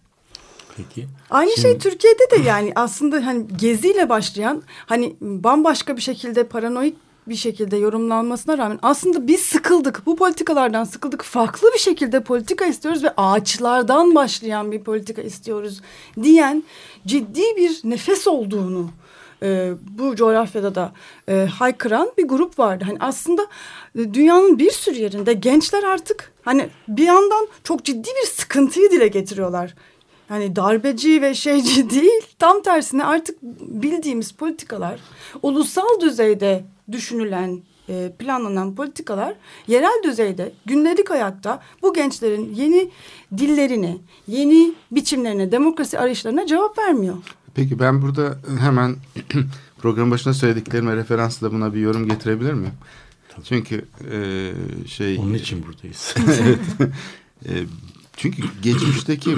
[0.76, 1.08] Peki.
[1.30, 1.82] Aynı şey Şimdi...
[1.82, 6.96] şey Türkiye'de de yani aslında hani geziyle başlayan hani bambaşka bir şekilde paranoik
[7.28, 10.02] bir şekilde yorumlanmasına rağmen aslında biz sıkıldık.
[10.06, 11.22] Bu politikalardan sıkıldık.
[11.22, 15.80] Farklı bir şekilde politika istiyoruz ve ağaçlardan başlayan bir politika istiyoruz
[16.22, 16.62] diyen
[17.06, 18.90] ciddi bir nefes olduğunu
[19.42, 20.92] e, bu coğrafyada da
[21.28, 22.84] e, haykıran bir grup vardı.
[22.86, 23.46] Hani aslında
[23.98, 29.08] e, dünyanın bir sürü yerinde gençler artık hani bir yandan çok ciddi bir sıkıntıyı dile
[29.08, 29.74] getiriyorlar.
[30.30, 35.00] Yani darbeci ve şeyci değil tam tersine artık bildiğimiz politikalar
[35.42, 39.34] ulusal düzeyde düşünülen e, planlanan politikalar
[39.66, 42.90] yerel düzeyde gündelik hayatta bu gençlerin yeni
[43.38, 43.98] dillerine,
[44.28, 47.16] yeni biçimlerine, demokrasi arayışlarına cevap vermiyor.
[47.54, 48.96] Peki ben burada hemen
[49.78, 52.74] program başında söylediklerime referansla buna bir yorum getirebilir miyim?
[53.28, 53.44] Tabii.
[53.44, 54.52] Çünkü e,
[54.86, 55.18] şey...
[55.18, 56.14] Onun için buradayız.
[56.40, 56.58] evet.
[57.46, 57.64] E,
[58.16, 59.36] çünkü geçmişteki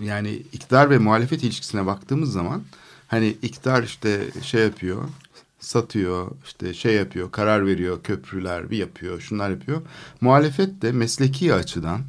[0.00, 2.62] yani iktidar ve muhalefet ilişkisine baktığımız zaman
[3.08, 5.08] hani iktidar işte şey yapıyor
[5.58, 9.82] satıyor işte şey yapıyor karar veriyor köprüler bir yapıyor şunlar yapıyor.
[10.20, 12.00] Muhalefet de mesleki açıdan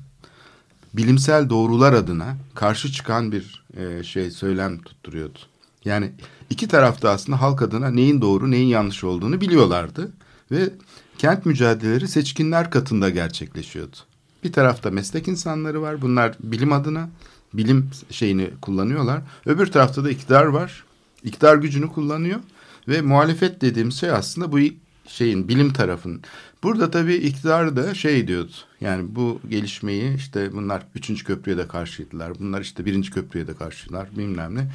[0.93, 5.39] bilimsel doğrular adına karşı çıkan bir e, şey söylem tutturuyordu.
[5.85, 6.12] Yani
[6.49, 10.12] iki tarafta aslında halk adına neyin doğru neyin yanlış olduğunu biliyorlardı
[10.51, 10.69] ve
[11.17, 13.95] kent mücadeleleri seçkinler katında gerçekleşiyordu.
[14.43, 16.01] Bir tarafta meslek insanları var.
[16.01, 17.09] Bunlar bilim adına
[17.53, 19.21] bilim şeyini kullanıyorlar.
[19.45, 20.83] Öbür tarafta da iktidar var.
[21.23, 22.39] İktidar gücünü kullanıyor
[22.88, 24.60] ve muhalefet dediğimiz şey aslında bu
[25.08, 26.22] şeyin bilim tarafının.
[26.63, 28.52] Burada tabii iktidar da şey diyordu.
[28.82, 32.39] Yani bu gelişmeyi işte bunlar üçüncü köprüye de karşıydılar.
[32.39, 34.72] Bunlar işte birinci köprüye de karşılar bilmem ne.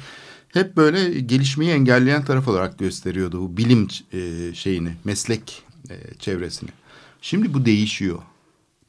[0.53, 6.69] Hep böyle gelişmeyi engelleyen taraf olarak gösteriyordu bu bilim e, şeyini, meslek e, çevresini.
[7.21, 8.19] Şimdi bu değişiyor.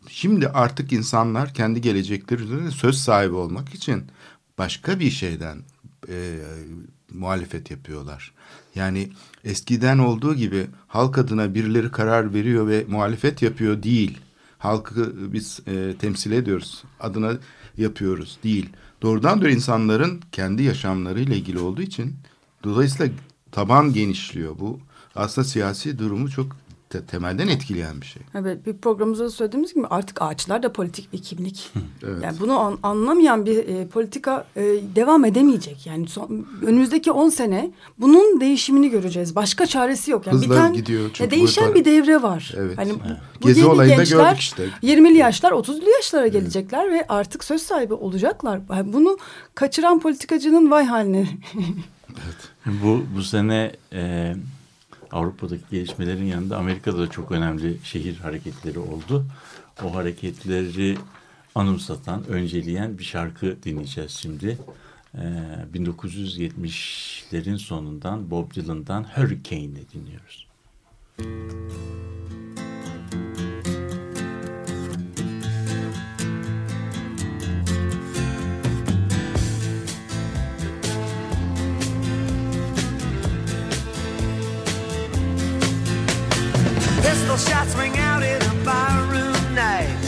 [0.08, 4.04] Şimdi artık insanlar kendi gelecekleri üzerinde söz sahibi olmak için
[4.58, 5.58] başka bir şeyden
[6.08, 6.38] e,
[7.12, 8.32] muhalefet yapıyorlar.
[8.76, 9.08] Yani
[9.44, 14.18] eskiden olduğu gibi halk adına birileri karar veriyor ve muhalefet yapıyor değil.
[14.58, 16.84] Halkı biz e, temsil ediyoruz.
[17.00, 17.32] Adına
[17.76, 18.68] yapıyoruz değil.
[19.02, 22.16] Doğrudan doğru insanların kendi yaşamlarıyla ilgili olduğu için
[22.64, 23.12] dolayısıyla
[23.52, 24.58] taban genişliyor.
[24.58, 24.80] Bu
[25.14, 26.56] aslında siyasi durumu çok
[27.00, 28.22] te temelden etkileyen bir şey.
[28.34, 31.70] Evet bir programımızda söylediğimiz gibi artık ağaçlar da politik bir kimlik.
[32.02, 32.22] evet.
[32.22, 34.62] Yani bunu an anlamayan bir e, politika e,
[34.96, 35.86] devam edemeyecek.
[35.86, 39.36] Yani son, önümüzdeki on sene bunun değişimini göreceğiz.
[39.36, 40.26] Başka çaresi yok.
[40.26, 41.24] Yani Hızla biten, gidiyor e, çünkü.
[41.24, 42.54] E, değişen bir devre var.
[42.56, 42.78] Evet.
[42.78, 43.16] Hani, evet.
[43.42, 44.68] Bu Gezi olayında gençler, gördük işte.
[44.82, 47.00] 20'li yaşlar 30'lu yaşlara gelecekler evet.
[47.00, 48.60] ve artık söz sahibi olacaklar.
[48.70, 49.18] Yani bunu
[49.54, 51.28] kaçıran politikacının vay haline.
[52.08, 52.76] evet.
[52.82, 53.72] Bu, bu sene...
[53.92, 54.34] E
[55.12, 59.26] Avrupa'daki gelişmelerin yanında Amerika'da da çok önemli şehir hareketleri oldu.
[59.84, 60.98] O hareketleri
[61.54, 64.58] anımsatan, önceleyen bir şarkı dinleyeceğiz şimdi.
[65.14, 65.18] Ee,
[65.74, 70.46] 1970'lerin sonundan Bob Dylan'dan Hurricane'i dinliyoruz.
[71.18, 72.06] Müzik
[87.36, 90.04] Till shots ring out in a barroom night.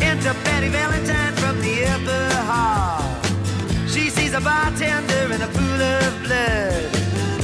[0.00, 3.02] Enter Betty Valentine from the upper hall.
[3.88, 6.92] She sees a bartender in a pool of blood.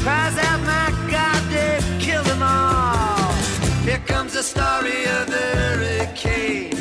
[0.04, 3.32] Cries out, my God, they've killed them all.
[3.82, 6.77] Here comes the story of the hurricane.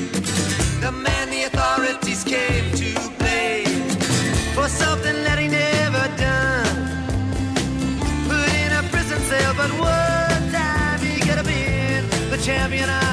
[12.48, 12.90] champion.
[12.90, 13.07] I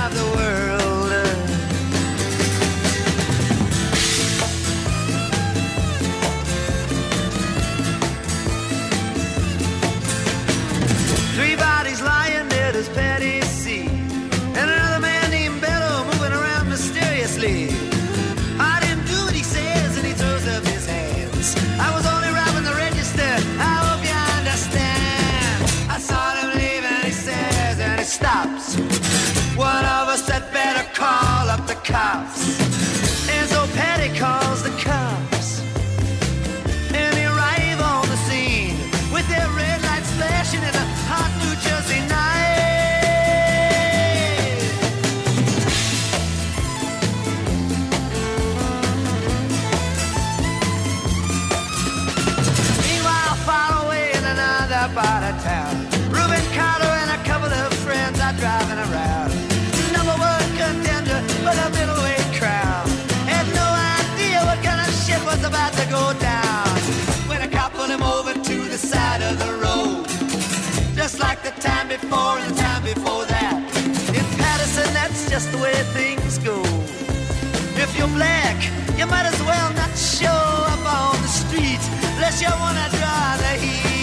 [78.14, 78.56] black.
[78.96, 80.42] You might as well not show
[80.74, 81.82] up on the street
[82.14, 83.93] unless you wanna draw the heat.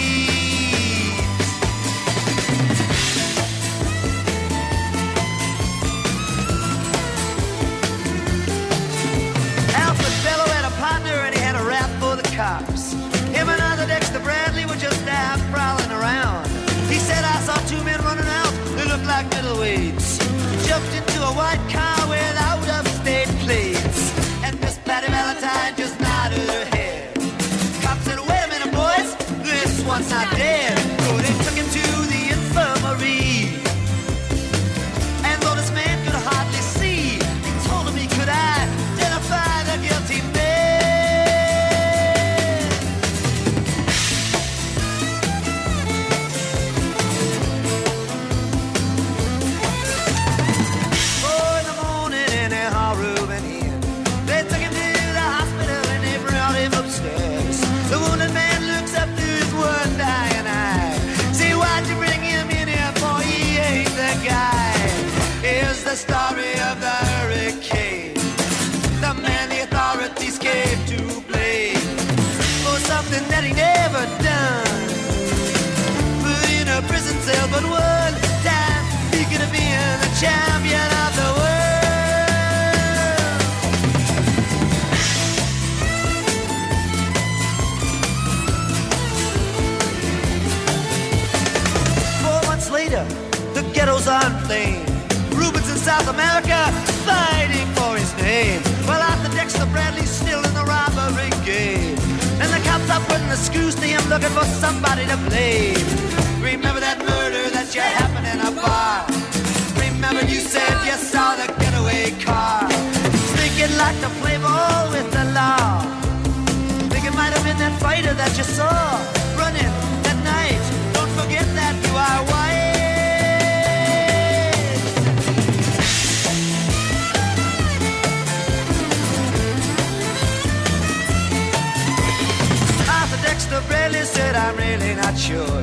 [134.52, 135.62] I'm really not sure.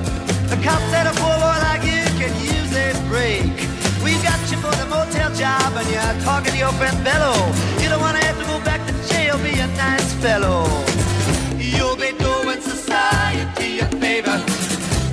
[0.49, 3.53] The cop said a poor boy like you can use a break.
[4.03, 7.35] We've got you for the motel job and you're talking to your friend Bello.
[7.81, 10.65] You don't want to have to go back to jail, be a nice fellow.
[11.57, 14.37] You'll be doing society a favor.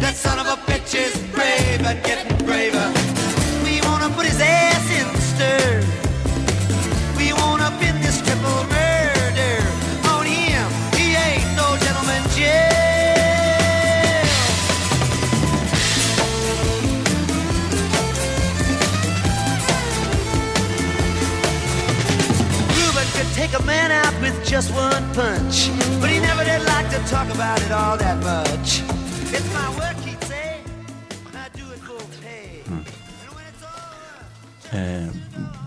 [0.01, 2.36] That son of a bitch is brave and getting
[23.59, 27.61] a man out with just one punch, but he never did like to talk about
[27.63, 28.83] it all that much.
[29.37, 30.61] It's my work, he'd say.
[31.35, 32.61] I do it for pay.
[32.69, 32.85] Over.
[34.75, 35.07] Ee,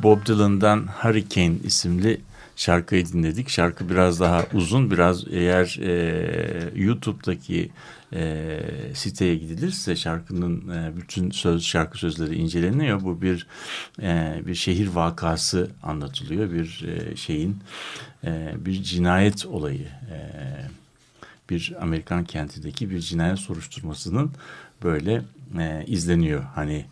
[0.04, 2.21] Bob Dylan'dan Hurricane isimli
[2.56, 3.49] şarkıyı dinledik.
[3.49, 4.91] Şarkı biraz daha uzun.
[4.91, 7.69] Biraz eğer e, YouTube'daki
[8.13, 8.60] e,
[8.93, 13.02] siteye gidilirse şarkının e, bütün söz şarkı sözleri inceleniyor.
[13.02, 13.48] Bu bir
[14.02, 16.52] e, bir şehir vakası anlatılıyor.
[16.52, 17.58] Bir e, şeyin
[18.24, 19.88] e, bir cinayet olayı.
[20.12, 20.19] E,
[21.50, 24.32] bir Amerikan kentindeki bir cinayet soruşturmasının
[24.84, 25.22] böyle
[25.60, 26.43] e, izleniyor.
[26.43, 26.86] Hani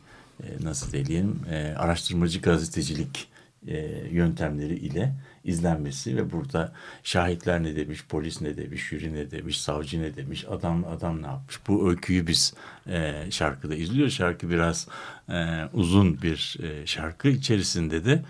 [0.44, 3.28] e, nasıl diyelim e, araştırmacı gazetecilik
[3.68, 3.78] e,
[4.12, 5.14] yöntemleri ile
[5.48, 10.46] izlenmesi ve burada şahitler ne demiş, polis ne demiş, jüri ne demiş, savcı ne demiş,
[10.50, 11.60] adam adam ne yapmış.
[11.68, 12.54] Bu öyküyü biz
[12.88, 14.14] e, şarkıda izliyoruz.
[14.14, 14.88] Şarkı biraz
[15.30, 18.24] e, uzun bir e, şarkı içerisinde de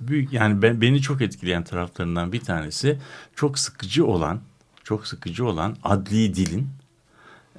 [0.00, 2.98] büyük yani ben, beni çok etkileyen taraflarından bir tanesi
[3.36, 4.40] çok sıkıcı olan
[4.84, 6.68] çok sıkıcı olan adli dilin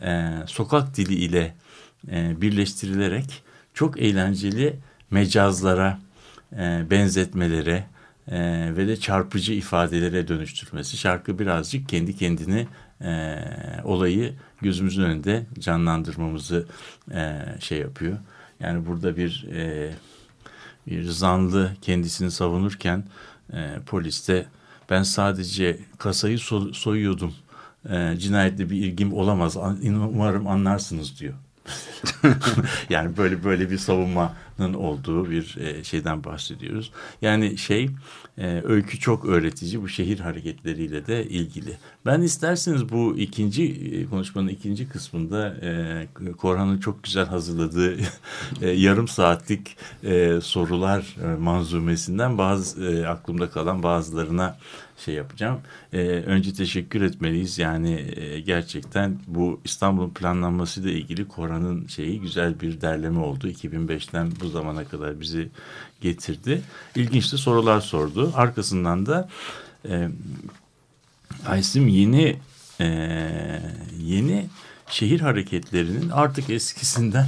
[0.02, 1.56] e, sokak dili ile
[2.12, 4.80] e, birleştirilerek çok eğlenceli
[5.12, 6.00] mecazlara,
[6.54, 7.93] e, benzetmelere
[8.28, 10.98] e, ve de çarpıcı ifadelere dönüştürmesi.
[10.98, 12.68] Şarkı birazcık kendi kendini
[13.02, 13.40] e,
[13.84, 16.66] olayı gözümüzün önünde canlandırmamızı
[17.12, 18.18] e, şey yapıyor.
[18.60, 19.92] Yani burada bir e,
[20.88, 23.04] bir zanlı kendisini savunurken
[23.54, 24.46] e, poliste
[24.90, 27.34] ben sadece kasayı so- soyuyordum.
[27.90, 29.58] E, cinayetle bir ilgim olamaz.
[29.58, 31.34] An- Umarım anlarsınız diyor.
[32.90, 36.92] yani böyle böyle bir savunmanın olduğu bir e, şeyden bahsediyoruz.
[37.22, 37.90] Yani şey
[38.38, 41.78] e, öykü çok öğretici bu şehir hareketleriyle de ilgili.
[42.06, 45.56] Ben isterseniz bu ikinci e, konuşmanın ikinci kısmında
[46.38, 47.98] Korhan'ın çok güzel hazırladığı
[48.62, 49.78] yarım saatlik
[50.42, 54.58] sorular manzumesinden bazı aklımda kalan bazılarına
[54.98, 55.62] şey yapacağım.
[55.94, 57.58] Ee, önce teşekkür etmeliyiz.
[57.58, 63.48] Yani e, gerçekten bu İstanbul'un planlanmasıyla ilgili Koran'ın şeyi güzel bir derleme oldu.
[63.48, 65.50] 2005'ten bu zamana kadar bizi
[66.02, 66.62] getirdi.
[66.96, 68.32] İlginç de sorular sordu.
[68.36, 69.30] Arkasından da
[69.90, 70.10] e,
[71.48, 72.40] Aysim yeni
[72.80, 72.88] e,
[74.00, 74.46] yeni
[74.90, 77.28] şehir hareketlerinin artık eskisinden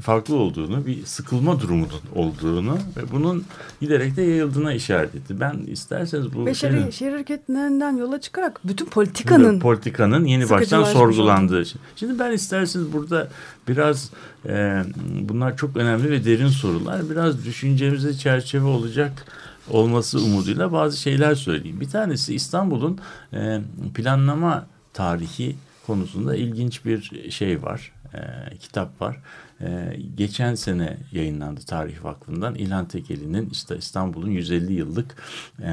[0.00, 3.44] farklı olduğunu, bir sıkılma durumunun olduğunu ve bunun
[3.80, 5.40] giderek de yayıldığına işaret etti.
[5.40, 11.64] Ben isterseniz bu Ve şehir, şehir hareketlerinden yola çıkarak bütün politikanın politikanın yeni baştan sorgulandığı.
[11.96, 13.28] Şimdi ben isterseniz burada
[13.68, 14.10] biraz
[14.46, 14.82] e,
[15.20, 17.10] bunlar çok önemli ve derin sorular.
[17.10, 19.26] Biraz düşüncemize çerçeve olacak
[19.70, 21.80] olması umuduyla bazı şeyler söyleyeyim.
[21.80, 22.98] Bir tanesi İstanbul'un
[23.32, 23.60] e,
[23.94, 27.92] planlama tarihi konusunda ilginç bir şey var.
[28.14, 28.20] E,
[28.56, 29.16] kitap var.
[29.60, 35.16] E, geçen sene yayınlandı Tarih Vakfı'ndan İlhan Tekeli'nin işte İstanbul'un 150 yıllık
[35.62, 35.70] e,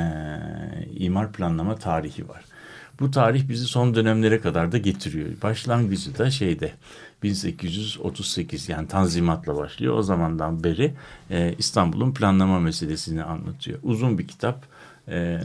[0.95, 2.45] imar planlama tarihi var.
[2.99, 5.29] Bu tarih bizi son dönemlere kadar da getiriyor.
[5.43, 6.71] Başlangıcı da şeyde
[7.23, 9.97] 1838 yani Tanzimat'la başlıyor.
[9.97, 10.93] O zamandan beri
[11.29, 13.79] e, İstanbul'un planlama meselesini anlatıyor.
[13.83, 14.65] Uzun bir kitap.
[15.07, 15.39] E,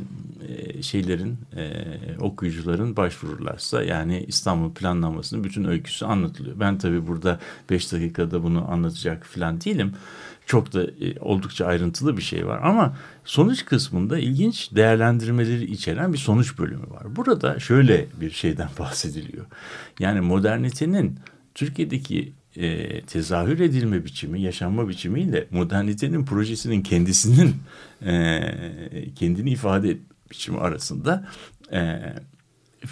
[0.49, 1.85] e, şeylerin e,
[2.21, 6.61] okuyucuların başvururlarsa yani İstanbul planlamasının bütün öyküsü anlatılıyor.
[6.61, 7.41] Ben tabii burada
[7.71, 9.93] 5 dakikada bunu anlatacak falan değilim.
[10.47, 16.19] Çok da e, oldukça ayrıntılı bir şey var ama sonuç kısmında ilginç değerlendirmeleri içeren bir
[16.19, 17.17] sonuç bölümü var.
[17.17, 19.47] Burada şöyle bir şeyden bahsediliyor.
[19.99, 21.19] Yani modernitenin
[21.55, 27.55] Türkiye'deki e, tezahür edilme biçimi, yaşanma biçimiyle modernitenin projesinin kendisinin
[28.07, 28.41] e,
[29.15, 30.01] kendini ifade et
[30.31, 31.29] biçimi arasında
[31.73, 32.01] e,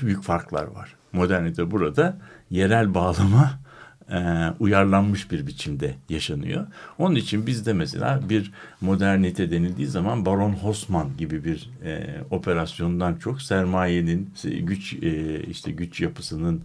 [0.03, 0.97] büyük farklar var.
[1.13, 2.19] Modernite burada
[2.51, 3.64] yerel bağlama
[4.11, 6.67] e, uyarlanmış bir biçimde yaşanıyor.
[6.99, 13.43] Onun için bizde mesela bir modernite denildiği zaman Baron Hosman gibi bir e, operasyondan çok
[13.43, 16.63] sermayenin güç e, işte güç yapısının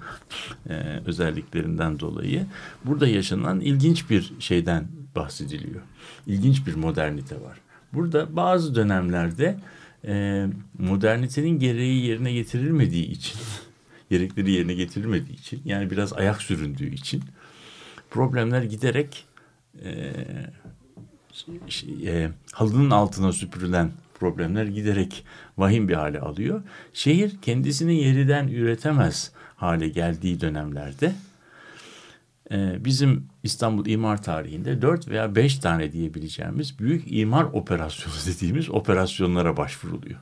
[0.69, 0.73] e,
[1.05, 2.45] özelliklerinden dolayı
[2.85, 5.81] burada yaşanan ilginç bir şeyden bahsediliyor.
[6.27, 7.57] İlginç bir modernite var.
[7.93, 9.57] Burada bazı dönemlerde
[10.05, 10.45] e,
[10.79, 13.39] modernitenin gereği yerine getirilmediği için
[14.09, 17.23] gerekleri yerine getirilmediği için yani biraz ayak süründüğü için
[18.09, 19.25] problemler giderek
[19.83, 20.13] e,
[22.05, 25.25] e, halının altına süpürülen problemler giderek
[25.57, 26.61] vahim bir hale alıyor.
[26.93, 31.13] Şehir kendisini yeriden üretemez hale geldiği dönemlerde
[32.51, 39.57] e, bizim İstanbul imar tarihinde dört veya beş tane diyebileceğimiz büyük imar operasyonu dediğimiz operasyonlara
[39.57, 40.19] başvuruluyor.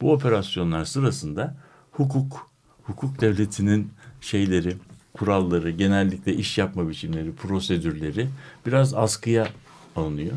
[0.00, 1.56] Bu operasyonlar sırasında
[1.90, 2.50] hukuk,
[2.82, 4.76] hukuk devletinin şeyleri,
[5.14, 8.28] kuralları, genellikle iş yapma biçimleri, prosedürleri
[8.66, 9.48] biraz askıya
[9.96, 10.32] alınıyor.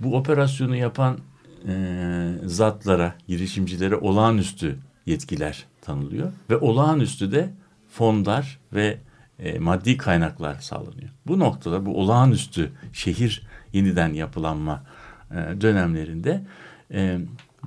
[0.00, 1.18] Bu operasyonu yapan
[1.68, 7.50] e, zatlara, girişimcilere olağanüstü yetkiler tanılıyor ve olağanüstü de
[7.90, 8.98] fondlar ve
[9.38, 11.10] e, maddi kaynaklar sağlanıyor.
[11.26, 13.42] Bu noktada bu olağanüstü şehir
[13.72, 14.82] yeniden yapılanma
[15.30, 16.44] e, dönemlerinde
[16.92, 17.18] e,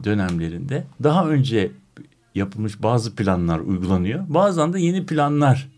[0.04, 1.72] dönemlerinde daha önce
[2.36, 4.26] yapılmış bazı planlar uygulanıyor.
[4.28, 5.70] Bazen de yeni planlar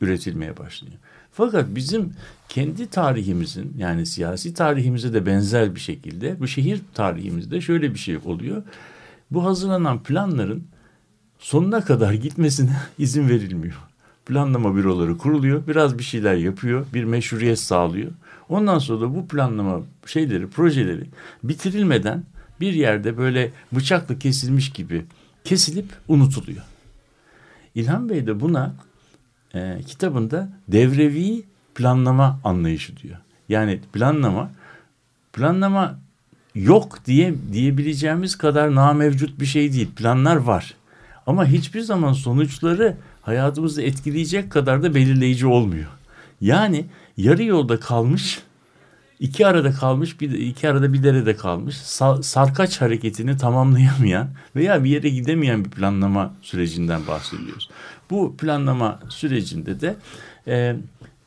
[0.00, 0.94] üretilmeye başlıyor.
[1.32, 2.12] Fakat bizim
[2.48, 8.18] kendi tarihimizin yani siyasi tarihimize de benzer bir şekilde bu şehir tarihimizde şöyle bir şey
[8.24, 8.62] oluyor.
[9.30, 10.64] Bu hazırlanan planların
[11.38, 13.78] sonuna kadar gitmesine izin verilmiyor.
[14.26, 18.12] Planlama büroları kuruluyor, biraz bir şeyler yapıyor, bir meşruiyet sağlıyor.
[18.48, 21.04] Ondan sonra da bu planlama şeyleri, projeleri
[21.44, 22.24] bitirilmeden
[22.60, 25.04] bir yerde böyle bıçakla kesilmiş gibi
[25.44, 26.62] kesilip unutuluyor.
[27.74, 28.74] İlhan Bey de buna
[29.54, 31.42] e, kitabında devrevi
[31.74, 33.16] planlama anlayışı diyor.
[33.48, 34.50] Yani planlama
[35.32, 35.98] planlama
[36.54, 39.90] yok diye diyebileceğimiz kadar namevcut bir şey değil.
[39.96, 40.74] Planlar var.
[41.26, 45.90] Ama hiçbir zaman sonuçları hayatımızı etkileyecek kadar da belirleyici olmuyor.
[46.40, 46.84] Yani
[47.16, 48.42] yarı yolda kalmış,
[49.22, 51.76] iki arada kalmış, bir iki arada bir derede kalmış,
[52.22, 57.70] sarkaç hareketini tamamlayamayan veya bir yere gidemeyen bir planlama sürecinden bahsediyoruz.
[58.10, 59.96] Bu planlama sürecinde de
[60.46, 60.76] e,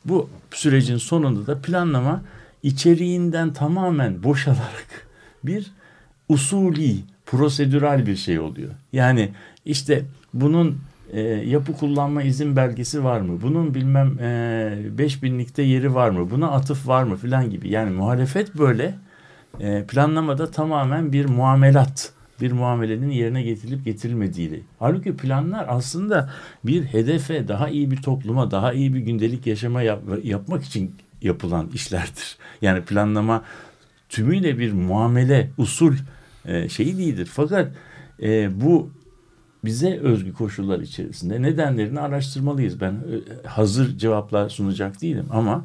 [0.04, 2.22] bu sürecin sonunda da planlama
[2.62, 5.08] içeriğinden tamamen boşalarak
[5.44, 5.72] bir
[6.28, 8.70] usulü, prosedürel bir şey oluyor.
[8.92, 9.30] Yani
[9.64, 10.78] işte bunun
[11.12, 13.42] e, yapı kullanma izin belgesi var mı?
[13.42, 16.30] Bunun bilmem e, beş binlikte yeri var mı?
[16.30, 17.68] Buna atıf var mı filan gibi.
[17.68, 18.94] Yani muhalefet böyle
[19.60, 24.60] e, planlamada tamamen bir muamelat bir muamelenin yerine getirilip getirilmediğiyle.
[24.78, 26.30] Halbuki planlar aslında
[26.64, 31.68] bir hedefe, daha iyi bir topluma, daha iyi bir gündelik yaşama yap, yapmak için yapılan
[31.74, 32.36] işlerdir.
[32.62, 33.44] Yani planlama
[34.08, 35.94] tümüyle bir muamele, usul
[36.44, 37.28] e, şeyi değildir.
[37.32, 37.72] Fakat
[38.22, 38.90] e, bu
[39.64, 42.80] bize özgü koşullar içerisinde nedenlerini araştırmalıyız.
[42.80, 45.64] Ben e, hazır cevaplar sunacak değilim ama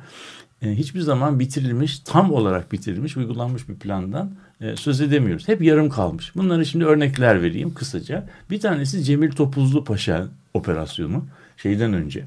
[0.62, 4.32] e, hiçbir zaman bitirilmiş, tam olarak bitirilmiş, uygulanmış bir plandan
[4.62, 5.48] e, söz edemiyoruz.
[5.48, 6.36] Hep yarım kalmış.
[6.36, 8.30] Bunları şimdi örnekler vereyim kısaca.
[8.50, 11.26] Bir tanesi Cemil Topuzlu Paşa operasyonu
[11.58, 12.26] şeyden önce.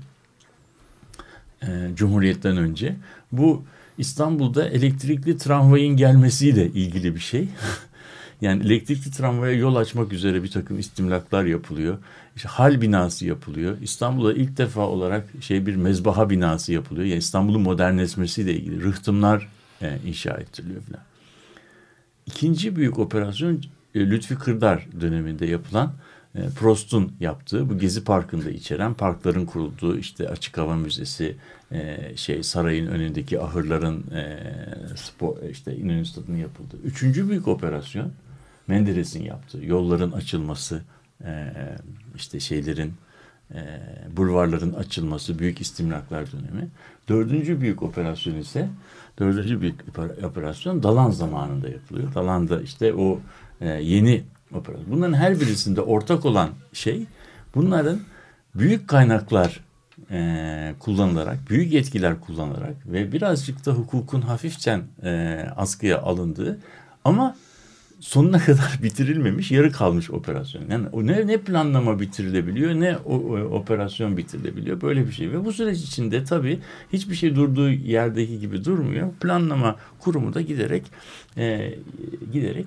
[1.95, 2.97] Cumhuriyet'ten önce.
[3.33, 3.65] Bu
[3.99, 7.49] İstanbul'da elektrikli tramvayın gelmesiyle ilgili bir şey.
[8.45, 11.99] yani elektrikli tramvaya yol açmak üzere bir takım istimlaklar yapılıyor.
[12.36, 13.76] İşte hal binası yapılıyor.
[13.82, 17.07] İstanbul'da ilk defa olarak şey bir mezbaha binası yapılıyor.
[17.07, 19.49] Yani İstanbul'un modernleşmesiyle ilgili rıhtımlar
[19.82, 21.03] e, inşa ettiriliyor falan.
[22.26, 23.62] İkinci büyük operasyon
[23.95, 25.92] e, Lütfi Kırdar döneminde yapılan
[26.34, 31.36] e, Prost'un yaptığı bu Gezi Parkı'nda içeren parkların kurulduğu işte açık hava müzesi
[31.72, 34.05] e, şey sarayın önündeki ahırların
[34.97, 36.76] spor işte İnönü Stadı'nın yapıldığı.
[36.84, 38.12] Üçüncü büyük operasyon
[38.69, 40.83] Menderes'in yaptığı yolların açılması
[42.17, 42.93] işte şeylerin
[44.17, 46.69] bulvarların açılması büyük istimlaklar dönemi.
[47.09, 48.69] Dördüncü büyük operasyon ise
[49.19, 49.81] Dördüncü büyük
[50.25, 52.15] operasyon Dalan zamanında yapılıyor.
[52.15, 53.21] Dalan da işte o
[53.61, 54.91] e, yeni operasyon.
[54.91, 57.07] Bunların her birisinde ortak olan şey
[57.55, 58.01] bunların
[58.55, 59.61] büyük kaynaklar
[60.11, 66.59] e, kullanılarak, büyük yetkiler kullanarak ve birazcık da hukukun hafifçen e, askıya alındığı
[67.05, 67.37] ama
[68.05, 70.63] sonuna kadar bitirilmemiş, yarı kalmış operasyon.
[70.71, 74.81] Yani ne, ne planlama bitirilebiliyor ne o, o, operasyon bitirilebiliyor.
[74.81, 75.33] Böyle bir şey.
[75.33, 76.61] Ve bu süreç içinde tabii
[76.93, 79.13] hiçbir şey durduğu yerdeki gibi durmuyor.
[79.13, 80.83] Planlama kurumu da giderek
[81.37, 81.75] e,
[82.33, 82.67] giderek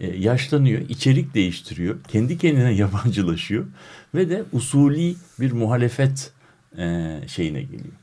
[0.00, 3.66] e, yaşlanıyor, içerik değiştiriyor, kendi kendine yabancılaşıyor
[4.14, 6.32] ve de usulü bir muhalefet
[6.78, 7.94] e, şeyine geliyor.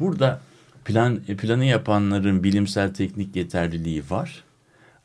[0.00, 0.40] Burada
[0.84, 4.44] plan planı yapanların bilimsel teknik yeterliliği var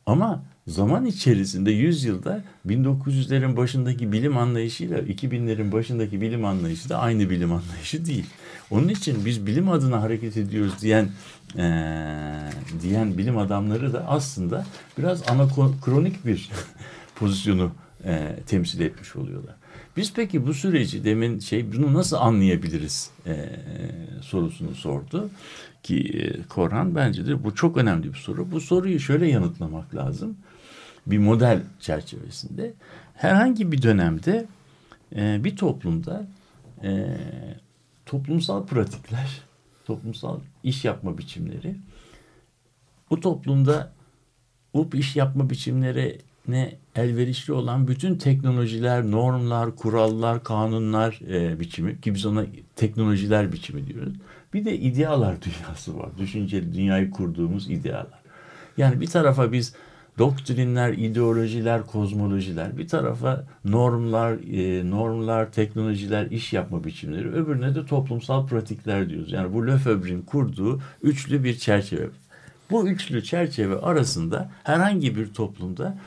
[0.06, 7.30] ama zaman içerisinde 100 yılda 1900'lerin başındaki bilim anlayışıyla 2000'lerin başındaki bilim anlayışı da aynı
[7.30, 8.26] bilim anlayışı değil.
[8.70, 11.08] Onun için biz bilim adına hareket ediyoruz diyen
[11.58, 12.50] ee,
[12.82, 14.66] diyen bilim adamları da aslında
[14.98, 16.50] biraz anakronik bir
[17.14, 17.70] pozisyonu
[18.04, 19.54] e, temsil etmiş oluyorlar.
[19.96, 23.50] Biz peki bu süreci demin şey bunu nasıl anlayabiliriz e,
[24.22, 25.30] sorusunu sordu
[25.82, 28.50] ki e, Korhan bence de bu çok önemli bir soru.
[28.50, 30.36] Bu soruyu şöyle yanıtlamak lazım.
[31.06, 32.74] Bir model çerçevesinde
[33.14, 34.46] herhangi bir dönemde
[35.16, 36.26] e, bir toplumda
[36.82, 37.16] e,
[38.06, 39.42] toplumsal pratikler,
[39.86, 41.76] toplumsal iş yapma biçimleri
[43.10, 43.92] bu toplumda
[44.74, 52.26] bu iş yapma biçimlerine elverişli olan bütün teknolojiler, normlar, kurallar, kanunlar e, biçimi ki biz
[52.26, 52.44] ona
[52.76, 54.14] teknolojiler biçimi diyoruz.
[54.54, 56.10] Bir de idealar dünyası var.
[56.18, 58.22] Düşünceli dünyayı kurduğumuz idealar.
[58.76, 59.74] Yani bir tarafa biz
[60.18, 68.46] doktrinler, ideolojiler, kozmolojiler, bir tarafa normlar, e, normlar, teknolojiler, iş yapma biçimleri, öbürüne de toplumsal
[68.46, 69.32] pratikler diyoruz.
[69.32, 72.08] Yani bu Lefebvre'in kurduğu üçlü bir çerçeve.
[72.70, 75.98] Bu üçlü çerçeve arasında herhangi bir toplumda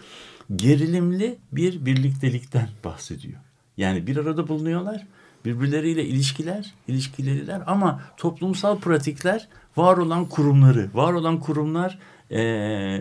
[0.56, 3.40] gerilimli bir birliktelikten bahsediyor.
[3.78, 5.06] Yani bir arada bulunuyorlar,
[5.46, 9.48] birbirleriyle ilişkiler, ilişkileriler ama toplumsal pratikler
[9.78, 12.00] var olan kurumları, var olan kurumlar
[12.32, 12.42] e,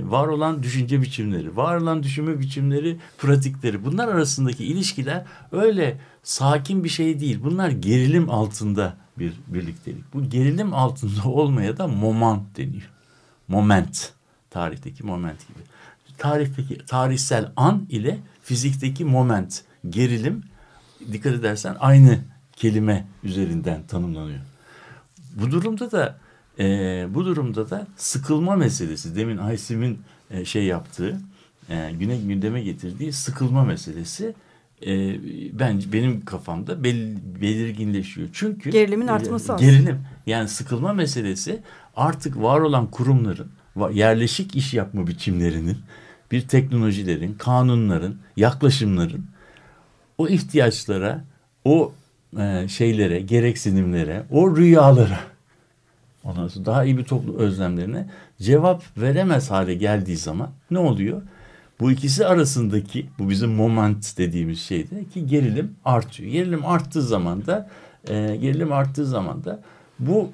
[0.05, 6.89] var olan düşünce biçimleri, var olan düşünme biçimleri, pratikleri bunlar arasındaki ilişkiler öyle sakin bir
[6.89, 7.41] şey değil.
[7.45, 10.15] Bunlar gerilim altında bir birliktelik.
[10.15, 12.91] Bu gerilim altında olmaya da moment deniyor.
[13.49, 14.13] Moment.
[14.51, 15.59] Tarihteki moment gibi.
[16.19, 20.43] Tarihteki tarihsel an ile fizikteki moment, gerilim
[21.13, 22.19] dikkat edersen aynı
[22.53, 24.41] kelime üzerinden tanımlanıyor.
[25.35, 26.19] Bu durumda da
[26.59, 29.99] e, bu durumda da sıkılma meselesi demin Aysim'in
[30.31, 31.21] e, şey yaptığı
[31.71, 34.35] e, güne gündeme getirdiği sıkılma meselesi
[34.87, 35.15] e,
[35.59, 38.29] ben benim kafamda bel, belirginleşiyor.
[38.33, 39.71] Çünkü Gerilimin artması aslında.
[39.71, 41.63] Gerilim yani sıkılma meselesi
[41.97, 43.51] artık var olan kurumların
[43.93, 45.79] yerleşik iş yapma biçimlerinin
[46.33, 49.27] bir teknolojilerin, kanunların, yaklaşımların
[50.19, 51.25] o ihtiyaçlara,
[51.65, 51.93] o
[52.39, 55.21] e, şeylere, gereksinimlere, o rüyalara
[56.29, 58.07] ondan sonra daha iyi bir toplum özlemlerine
[58.41, 61.23] cevap veremez hale geldiği zaman ne oluyor?
[61.81, 66.31] Bu ikisi arasındaki bu bizim moment dediğimiz şeyde ki gerilim artıyor.
[66.31, 67.69] Gerilim arttığı zaman da
[68.09, 69.61] e, gerilim arttığı zaman da
[69.99, 70.31] bu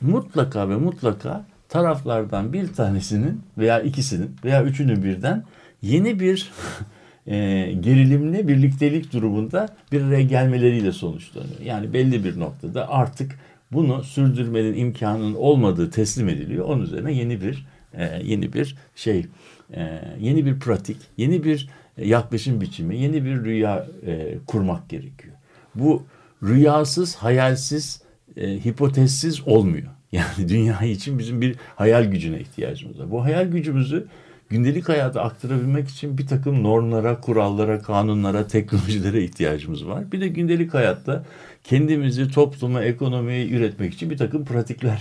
[0.00, 5.44] mutlaka ve mutlaka taraflardan bir tanesinin veya ikisinin veya üçünün birden
[5.82, 6.52] yeni bir
[7.26, 7.36] e,
[7.80, 11.60] gerilimli birliktelik durumunda bir araya gelmeleriyle sonuçlanıyor.
[11.64, 13.38] Yani belli bir noktada artık
[13.72, 16.64] bunu sürdürmenin imkanının olmadığı teslim ediliyor.
[16.64, 19.26] Onun üzerine yeni bir e, yeni bir şey,
[19.74, 25.34] e, yeni bir pratik, yeni bir yaklaşım biçimi, yeni bir rüya e, kurmak gerekiyor.
[25.74, 26.02] Bu
[26.42, 28.02] rüyasız, hayalsiz,
[28.36, 29.88] e, hipotezsiz olmuyor.
[30.12, 33.10] Yani dünya için bizim bir hayal gücüne ihtiyacımız var.
[33.10, 34.06] Bu hayal gücümüzü
[34.48, 40.12] gündelik hayata aktarabilmek için bir takım normlara, kurallara, kanunlara, teknolojilere ihtiyacımız var.
[40.12, 41.24] Bir de gündelik hayatta
[41.64, 45.00] kendimizi, toplumu, ekonomiyi üretmek için bir takım pratikler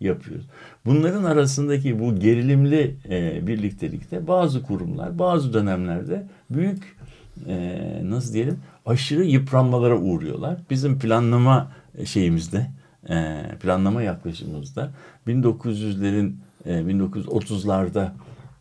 [0.00, 0.46] yapıyoruz.
[0.86, 6.96] Bunların arasındaki bu gerilimli e, birliktelikte bazı kurumlar bazı dönemlerde büyük
[7.48, 10.58] e, nasıl diyelim aşırı yıpranmalara uğruyorlar.
[10.70, 11.72] Bizim planlama
[12.04, 12.70] şeyimizde
[13.08, 14.90] e, planlama yaklaşımımızda
[15.26, 16.32] 1900'lerin
[16.66, 18.10] e, 1930'larda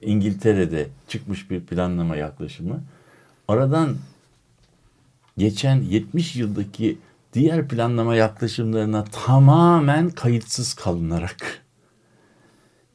[0.01, 2.81] İngiltere'de çıkmış bir planlama yaklaşımı.
[3.47, 3.95] Aradan
[5.37, 6.97] geçen 70 yıldaki
[7.34, 11.65] diğer planlama yaklaşımlarına tamamen kayıtsız kalınarak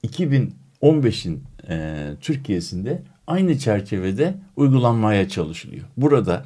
[0.05, 5.85] 2015'in e, Türkiye'sinde aynı çerçevede uygulanmaya çalışılıyor.
[5.97, 6.45] Burada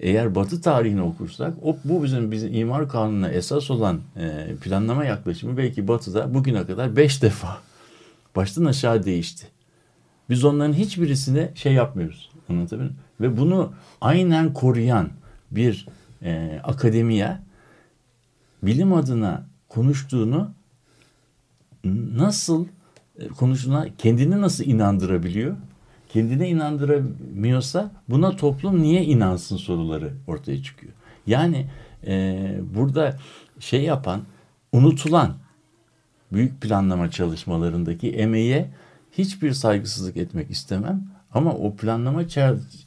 [0.00, 5.56] eğer Batı tarihini okursak o, bu bizim bizim imar kanununa esas olan e, planlama yaklaşımı
[5.56, 7.58] belki Batı'da bugüne kadar beş defa
[8.36, 9.46] baştan aşağı değişti.
[10.30, 12.30] Biz onların hiçbirisine şey yapmıyoruz.
[12.48, 13.02] Anlatabiliyor muyum?
[13.20, 15.10] Ve bunu aynen koruyan
[15.50, 15.86] bir
[16.22, 17.38] e, akademiye
[18.62, 20.50] bilim adına konuştuğunu
[22.14, 22.66] nasıl
[23.18, 25.56] e, konuştuğuna kendini nasıl inandırabiliyor?
[26.08, 30.92] Kendine inandıramıyorsa buna toplum niye inansın soruları ortaya çıkıyor.
[31.26, 31.66] Yani
[32.06, 33.18] e, burada
[33.60, 34.22] şey yapan,
[34.72, 35.34] unutulan
[36.32, 38.70] büyük planlama çalışmalarındaki emeğe
[39.12, 41.04] hiçbir saygısızlık etmek istemem.
[41.34, 42.22] Ama o planlama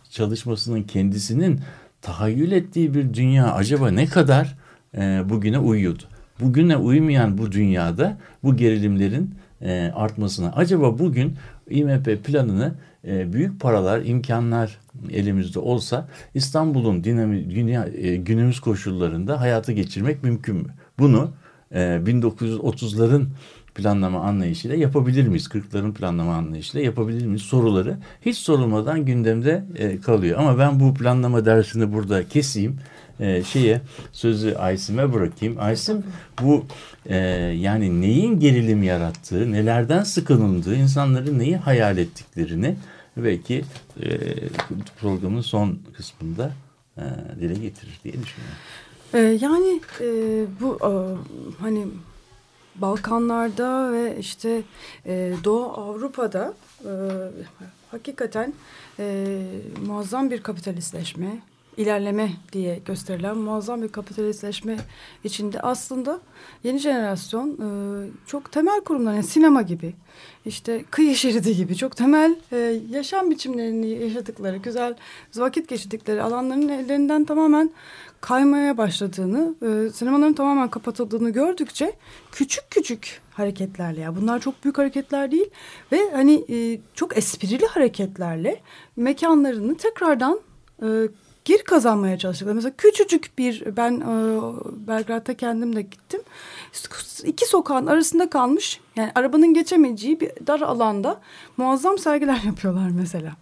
[0.09, 1.61] çalışmasının kendisinin
[2.01, 4.57] tahayyül ettiği bir dünya acaba ne kadar
[4.97, 6.03] e, bugüne uyuyordu?
[6.39, 11.35] Bugüne uymayan bu dünyada bu gerilimlerin e, artmasına acaba bugün
[11.69, 12.73] IMP planını
[13.07, 14.77] e, büyük paralar, imkanlar
[15.09, 20.69] elimizde olsa İstanbul'un dinami, dünya, e, günümüz koşullarında hayata geçirmek mümkün mü?
[20.99, 21.31] Bunu
[21.71, 23.25] e, 1930'ların
[23.81, 25.47] planlama anlayışıyla yapabilir miyiz?
[25.47, 27.41] 40'ların planlama anlayışıyla yapabilir miyiz?
[27.41, 30.39] Soruları hiç sorulmadan gündemde e, kalıyor.
[30.39, 32.79] Ama ben bu planlama dersini burada keseyim.
[33.19, 35.55] E, şeye sözü Aysim'e bırakayım.
[35.59, 36.03] Aysim
[36.41, 36.65] bu
[37.05, 37.17] e,
[37.59, 42.75] yani neyin gerilim yarattığı, nelerden sıkılındığı, insanların neyi hayal ettiklerini
[43.17, 43.63] belki
[44.01, 44.09] e,
[45.01, 46.51] programın son kısmında
[46.97, 47.03] e,
[47.39, 48.57] dile getirir diye düşünüyorum.
[49.13, 50.07] Ee, yani e,
[50.61, 50.91] bu e,
[51.61, 51.87] hani
[52.81, 54.61] Balkanlarda ve işte
[55.05, 56.53] e, Doğu Avrupa'da
[56.85, 56.91] e,
[57.91, 58.53] hakikaten
[58.99, 59.45] e,
[59.85, 61.41] muazzam bir kapitalistleşme,
[61.77, 64.77] ilerleme diye gösterilen muazzam bir kapitalistleşme
[65.23, 65.61] içinde.
[65.61, 66.19] Aslında
[66.63, 67.67] yeni jenerasyon e,
[68.25, 69.93] çok temel kurumlar yani sinema gibi
[70.45, 72.57] işte kıyı şeridi gibi çok temel e,
[72.89, 74.95] yaşam biçimlerini yaşadıkları güzel
[75.35, 77.71] vakit geçirdikleri alanların ellerinden tamamen
[78.21, 81.93] kaymaya başladığını, e, sinemaların tamamen kapatıldığını gördükçe
[82.31, 85.49] küçük küçük hareketlerle ya bunlar çok büyük hareketler değil
[85.91, 88.61] ve hani e, çok esprili hareketlerle
[88.95, 90.39] mekanlarını tekrardan
[90.81, 90.87] e,
[91.49, 92.53] geri kazanmaya çalıştılar.
[92.53, 94.11] Mesela küçücük bir ben e,
[94.87, 96.21] Belgrad'da kendim de gittim.
[97.23, 101.21] İki sokağın arasında kalmış yani arabanın geçemeyeceği bir dar alanda
[101.57, 103.35] muazzam sergiler yapıyorlar mesela.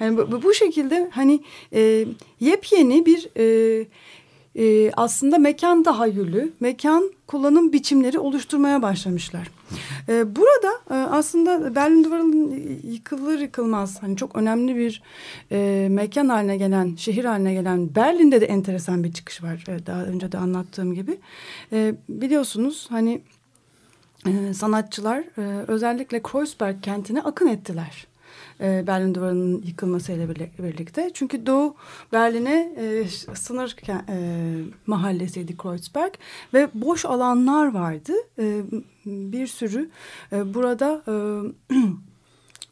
[0.00, 2.06] Yani bu, bu şekilde hani e,
[2.40, 3.86] yepyeni bir e,
[4.58, 9.50] e, aslında mekan tahayyülü, mekan kullanım biçimleri oluşturmaya başlamışlar.
[10.08, 15.02] E, burada e, aslında Berlin Duvarı'nın yıkılır yıkılmaz hani çok önemli bir
[15.52, 19.64] e, mekan haline gelen, şehir haline gelen Berlin'de de enteresan bir çıkış var.
[19.68, 21.18] E, daha önce de anlattığım gibi.
[21.72, 23.22] E, biliyorsunuz hani
[24.26, 28.11] e, sanatçılar e, özellikle Kreuzberg kentine akın ettiler
[28.60, 30.28] e, Berlin Duvarı'nın yıkılmasıyla
[30.58, 31.10] birlikte.
[31.14, 31.76] Çünkü Doğu
[32.12, 36.14] Berlin'e e, sınır e, mahallesiydi Kreuzberg
[36.54, 38.12] ve boş alanlar vardı.
[38.38, 38.62] E,
[39.06, 39.90] bir sürü
[40.32, 41.02] e, burada...
[41.08, 41.14] E,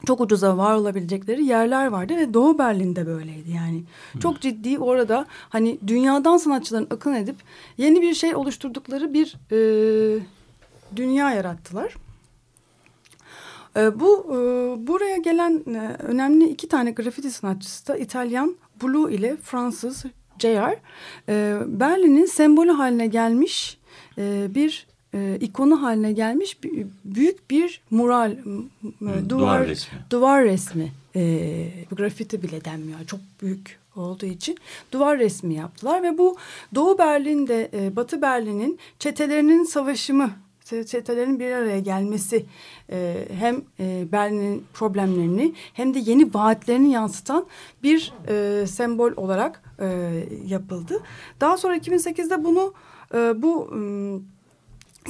[0.07, 3.85] çok ucuza var olabilecekleri yerler vardı ve Doğu Berlin'de böyleydi yani.
[4.13, 4.21] Hmm.
[4.21, 7.37] Çok ciddi orada hani dünyadan sanatçıların akın edip
[7.77, 10.21] yeni bir şey oluşturdukları bir e,
[10.97, 11.95] dünya yarattılar.
[13.77, 14.37] E, bu e,
[14.87, 20.05] buraya gelen e, önemli iki tane grafiti sanatçısı da İtalyan Blue ile Fransız
[20.39, 20.79] J.R.
[21.29, 23.79] E, Berlin'in sembolü haline gelmiş
[24.18, 26.59] e, bir e, ikonu haline gelmiş
[27.05, 28.37] büyük bir mural,
[29.01, 29.99] duvar, duvar resmi.
[30.11, 30.93] Duvar resmi.
[31.16, 31.23] E,
[31.93, 32.99] grafiti bile denmiyor.
[33.07, 34.59] Çok büyük olduğu için
[34.93, 36.37] duvar resmi yaptılar ve bu
[36.75, 40.31] Doğu Berlin'de e, Batı Berlin'in çetelerinin savaşımı
[40.87, 42.47] çetelerin bir araya gelmesi
[42.91, 47.47] e, hem e, Berlin'in problemlerini hem de yeni vaatlerini yansıtan
[47.83, 49.87] bir e, sembol olarak e,
[50.47, 51.03] yapıldı.
[51.41, 52.75] Daha sonra 2008'de bunu
[53.14, 53.81] e, bu e,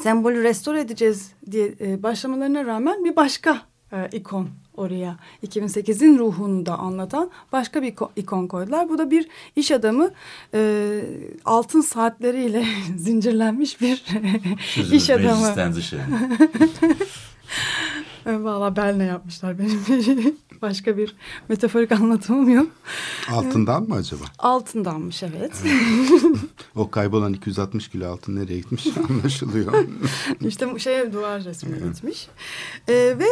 [0.01, 5.17] sembolü restore edeceğiz diye e, başlamalarına rağmen bir başka e, ikon oraya
[5.47, 8.89] 2008'in ruhunu da anlatan başka bir ikon koydular.
[8.89, 10.11] Bu da bir iş adamı
[10.55, 11.03] e,
[11.45, 12.67] altın saatleriyle
[12.97, 14.05] zincirlenmiş bir
[14.93, 15.41] iş adamı.
[15.41, 16.03] Meclisten dışarı.
[18.45, 21.17] Valla Belne yapmışlar benim başka bir
[21.49, 22.71] metaforik anlatımım yok.
[23.31, 24.25] Altından mı acaba?
[24.39, 25.63] Altındanmış evet.
[26.77, 29.85] o kaybolan 260 kilo altın nereye gitmiş anlaşılıyor.
[30.41, 32.29] İşte şey duvar resmine gitmiş.
[32.89, 33.29] Ee, ve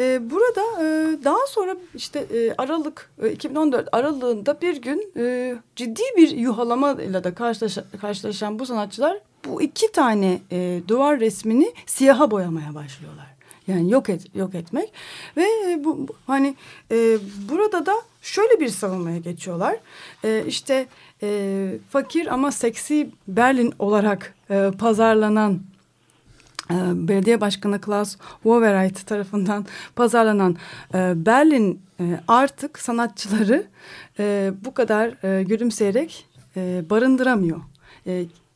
[0.00, 6.02] e, burada e, daha sonra işte e, Aralık e, 2014 aralığında bir gün e, ciddi
[6.16, 12.74] bir yuhalamayla da karşılaş, karşılaşan bu sanatçılar bu iki tane e, duvar resmini siyaha boyamaya
[12.74, 13.26] başlıyorlar.
[13.66, 14.92] Yani yok et yok etmek
[15.36, 16.54] ve e, bu, bu hani
[16.90, 17.18] e,
[17.50, 19.76] burada da şöyle bir savunmaya geçiyorlar.
[20.24, 20.86] E, işte
[21.22, 25.60] e, fakir ama seksi Berlin olarak e, pazarlanan
[26.94, 29.66] belediye başkanı Klaus Wowereit tarafından
[29.96, 30.56] pazarlanan
[30.94, 33.66] e, Berlin e, artık sanatçıları
[34.64, 35.08] bu kadar
[35.42, 36.26] gülümseyerek
[36.90, 37.60] barındıramıyor.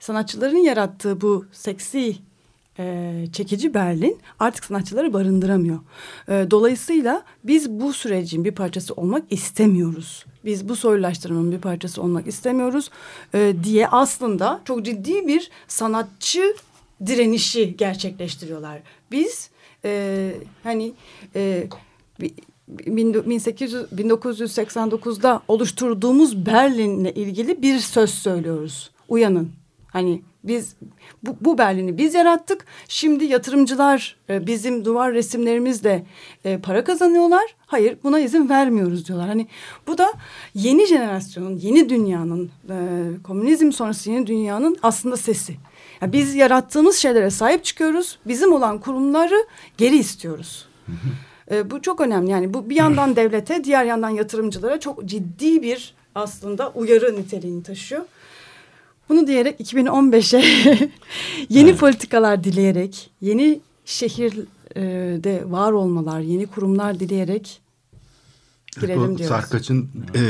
[0.00, 2.16] Sanatçıların yarattığı bu seksi
[3.32, 5.78] çekici Berlin artık sanatçıları barındıramıyor.
[6.28, 10.24] dolayısıyla biz bu sürecin bir parçası olmak istemiyoruz.
[10.44, 12.90] Biz bu soylulaştırmanın bir parçası olmak istemiyoruz
[13.62, 16.54] diye aslında çok ciddi bir sanatçı
[17.06, 18.82] direnişi gerçekleştiriyorlar.
[19.10, 19.50] Biz
[19.84, 20.30] e,
[20.62, 20.92] hani
[21.34, 21.66] e,
[22.68, 28.90] 1800, 1989'da oluşturduğumuz Berlin'le ilgili bir söz söylüyoruz.
[29.08, 29.52] Uyanın.
[29.86, 30.76] Hani Biz
[31.22, 32.66] bu, bu Berlin'i biz yarattık.
[32.88, 36.06] Şimdi yatırımcılar e, bizim duvar resimlerimizle
[36.44, 37.54] e, para kazanıyorlar.
[37.66, 39.28] Hayır buna izin vermiyoruz diyorlar.
[39.28, 39.46] Hani
[39.86, 40.12] bu da
[40.54, 42.76] yeni jenerasyonun, yeni dünyanın, e,
[43.22, 45.56] komünizm sonrası yeni dünyanın aslında sesi.
[46.02, 48.18] Yani biz yarattığımız şeylere sahip çıkıyoruz.
[48.26, 49.46] Bizim olan kurumları
[49.78, 50.68] geri istiyoruz.
[51.50, 52.30] E, bu çok önemli.
[52.30, 58.02] Yani bu bir yandan devlete, diğer yandan yatırımcılara çok ciddi bir aslında uyarı niteliğini taşıyor.
[59.08, 60.38] Bunu diyerek 2015'e
[61.48, 61.80] yeni Evet.
[61.80, 67.60] politikalar dileyerek, yeni şehirde var olmalar, yeni kurumlar dileyerek
[68.80, 69.26] girelim diyoruz.
[69.26, 70.22] Sarkaç'ın e,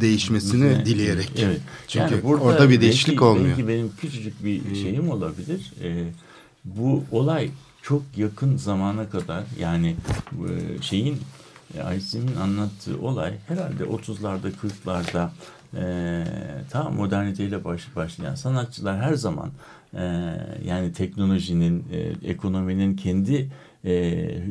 [0.00, 0.86] değişmesini Evet.
[0.86, 1.30] dileyerek.
[1.38, 1.60] Evet.
[1.88, 3.48] Çünkü Yani burada orada bir belki- değişiklik olmuyor.
[3.48, 5.72] Belki benim küçücük bir şeyim olabilir.
[5.82, 6.04] Ee,
[6.64, 7.50] bu olay
[7.82, 9.96] çok yakın zamana kadar yani
[10.32, 11.18] e, şeyin
[11.78, 15.28] e, Aysim'in anlattığı olay herhalde 30'larda 40'larda
[15.76, 16.24] e,
[16.70, 19.50] ta moderniteyle baş, başlayan sanatçılar her zaman
[19.94, 20.02] e,
[20.66, 23.50] yani teknolojinin, e, ekonominin kendi
[23.84, 23.92] e,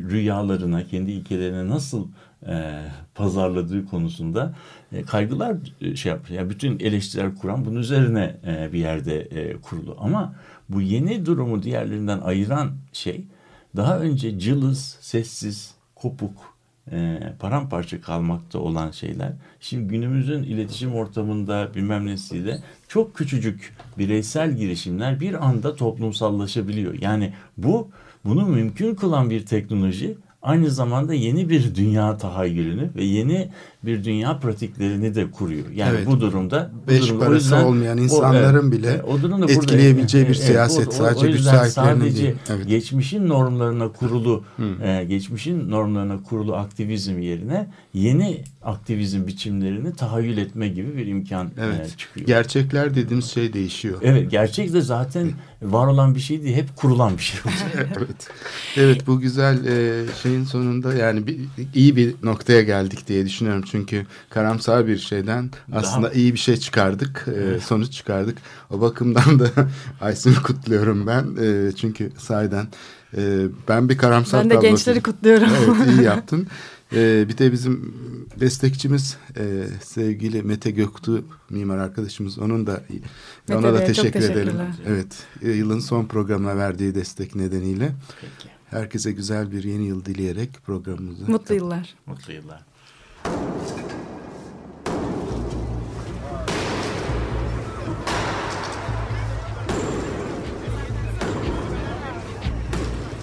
[0.10, 2.08] rüyalarına, kendi ilkelerine nasıl
[2.48, 2.82] e,
[3.16, 4.56] pazarladığı konusunda
[5.02, 6.40] kaygılar e, şey yapıyor.
[6.40, 9.98] Yani bütün eleştiriler kuran bunun üzerine e, bir yerde e, kurulu.
[10.00, 10.36] Ama
[10.70, 13.26] bu yeni durumu diğerlerinden ayıran şey
[13.76, 16.54] daha önce cılız, sessiz, kopuk,
[16.92, 25.20] e, paramparça kalmakta olan şeyler şimdi günümüzün iletişim ortamında bilmem nesiyle çok küçücük bireysel girişimler
[25.20, 27.02] bir anda toplumsallaşabiliyor.
[27.02, 27.90] Yani bu
[28.26, 33.50] bunu mümkün kılan bir teknoloji aynı zamanda yeni bir dünya tahayyülünü ve yeni
[33.86, 35.66] bir dünya pratiklerini de kuruyor.
[35.76, 36.08] Yani Evet.
[36.08, 39.22] bu durumda bu Beş durumda o parası yüzden olmayan o- insanların evet, bile evet, o
[39.22, 42.36] durumda burada- etkileyebileceği bir evet, siyaset, o- o- sadece o güç sahiplerinin sadece değil.
[42.50, 42.68] Evet.
[42.68, 44.44] geçmişin normlarına kurulu
[44.84, 51.50] e, geçmişin normlarına kurulu aktivizm yerine yeni aktivizm biçimlerini tahayyül etme gibi bir imkan e,
[51.64, 51.98] Evet.
[51.98, 52.28] çıkıyor.
[52.28, 53.98] Gerçekler dediğimiz şey değişiyor.
[54.02, 55.32] Evet gerçek de zaten
[55.62, 57.40] var olan bir şey değil hep kurulan bir şey.
[57.98, 58.28] evet.
[58.78, 61.38] Evet bu güzel e, şeyin sonunda yani bir,
[61.76, 63.64] iyi bir noktaya geldik diye düşünüyorum.
[63.74, 67.26] Çünkü karamsar bir şeyden aslında Daha- iyi bir şey çıkardık.
[67.28, 68.38] e, sonuç çıkardık.
[68.70, 69.50] O bakımdan da
[70.02, 71.26] Aysin'i kutluyorum ben.
[71.42, 72.68] E, çünkü sahiden
[73.18, 75.50] e, ben bir karamsar Ben de tablosu- gençleri kutluyorum.
[75.66, 76.48] Evet iyi yaptın.
[76.96, 77.94] E, bir de bizim
[78.40, 79.44] destekçimiz e,
[79.84, 82.84] sevgili Mete Göktuğ mimar arkadaşımız onun da
[83.50, 84.56] Mete ona da Bey'e çok teşekkür edelim.
[84.88, 87.92] Evet e, yılın son programına verdiği destek nedeniyle.
[88.22, 88.54] Peki.
[88.70, 91.32] Herkese güzel bir yeni yıl dileyerek programımızı.
[91.32, 91.96] Mutlu yıllar.
[92.06, 92.62] Mutlu yıllar.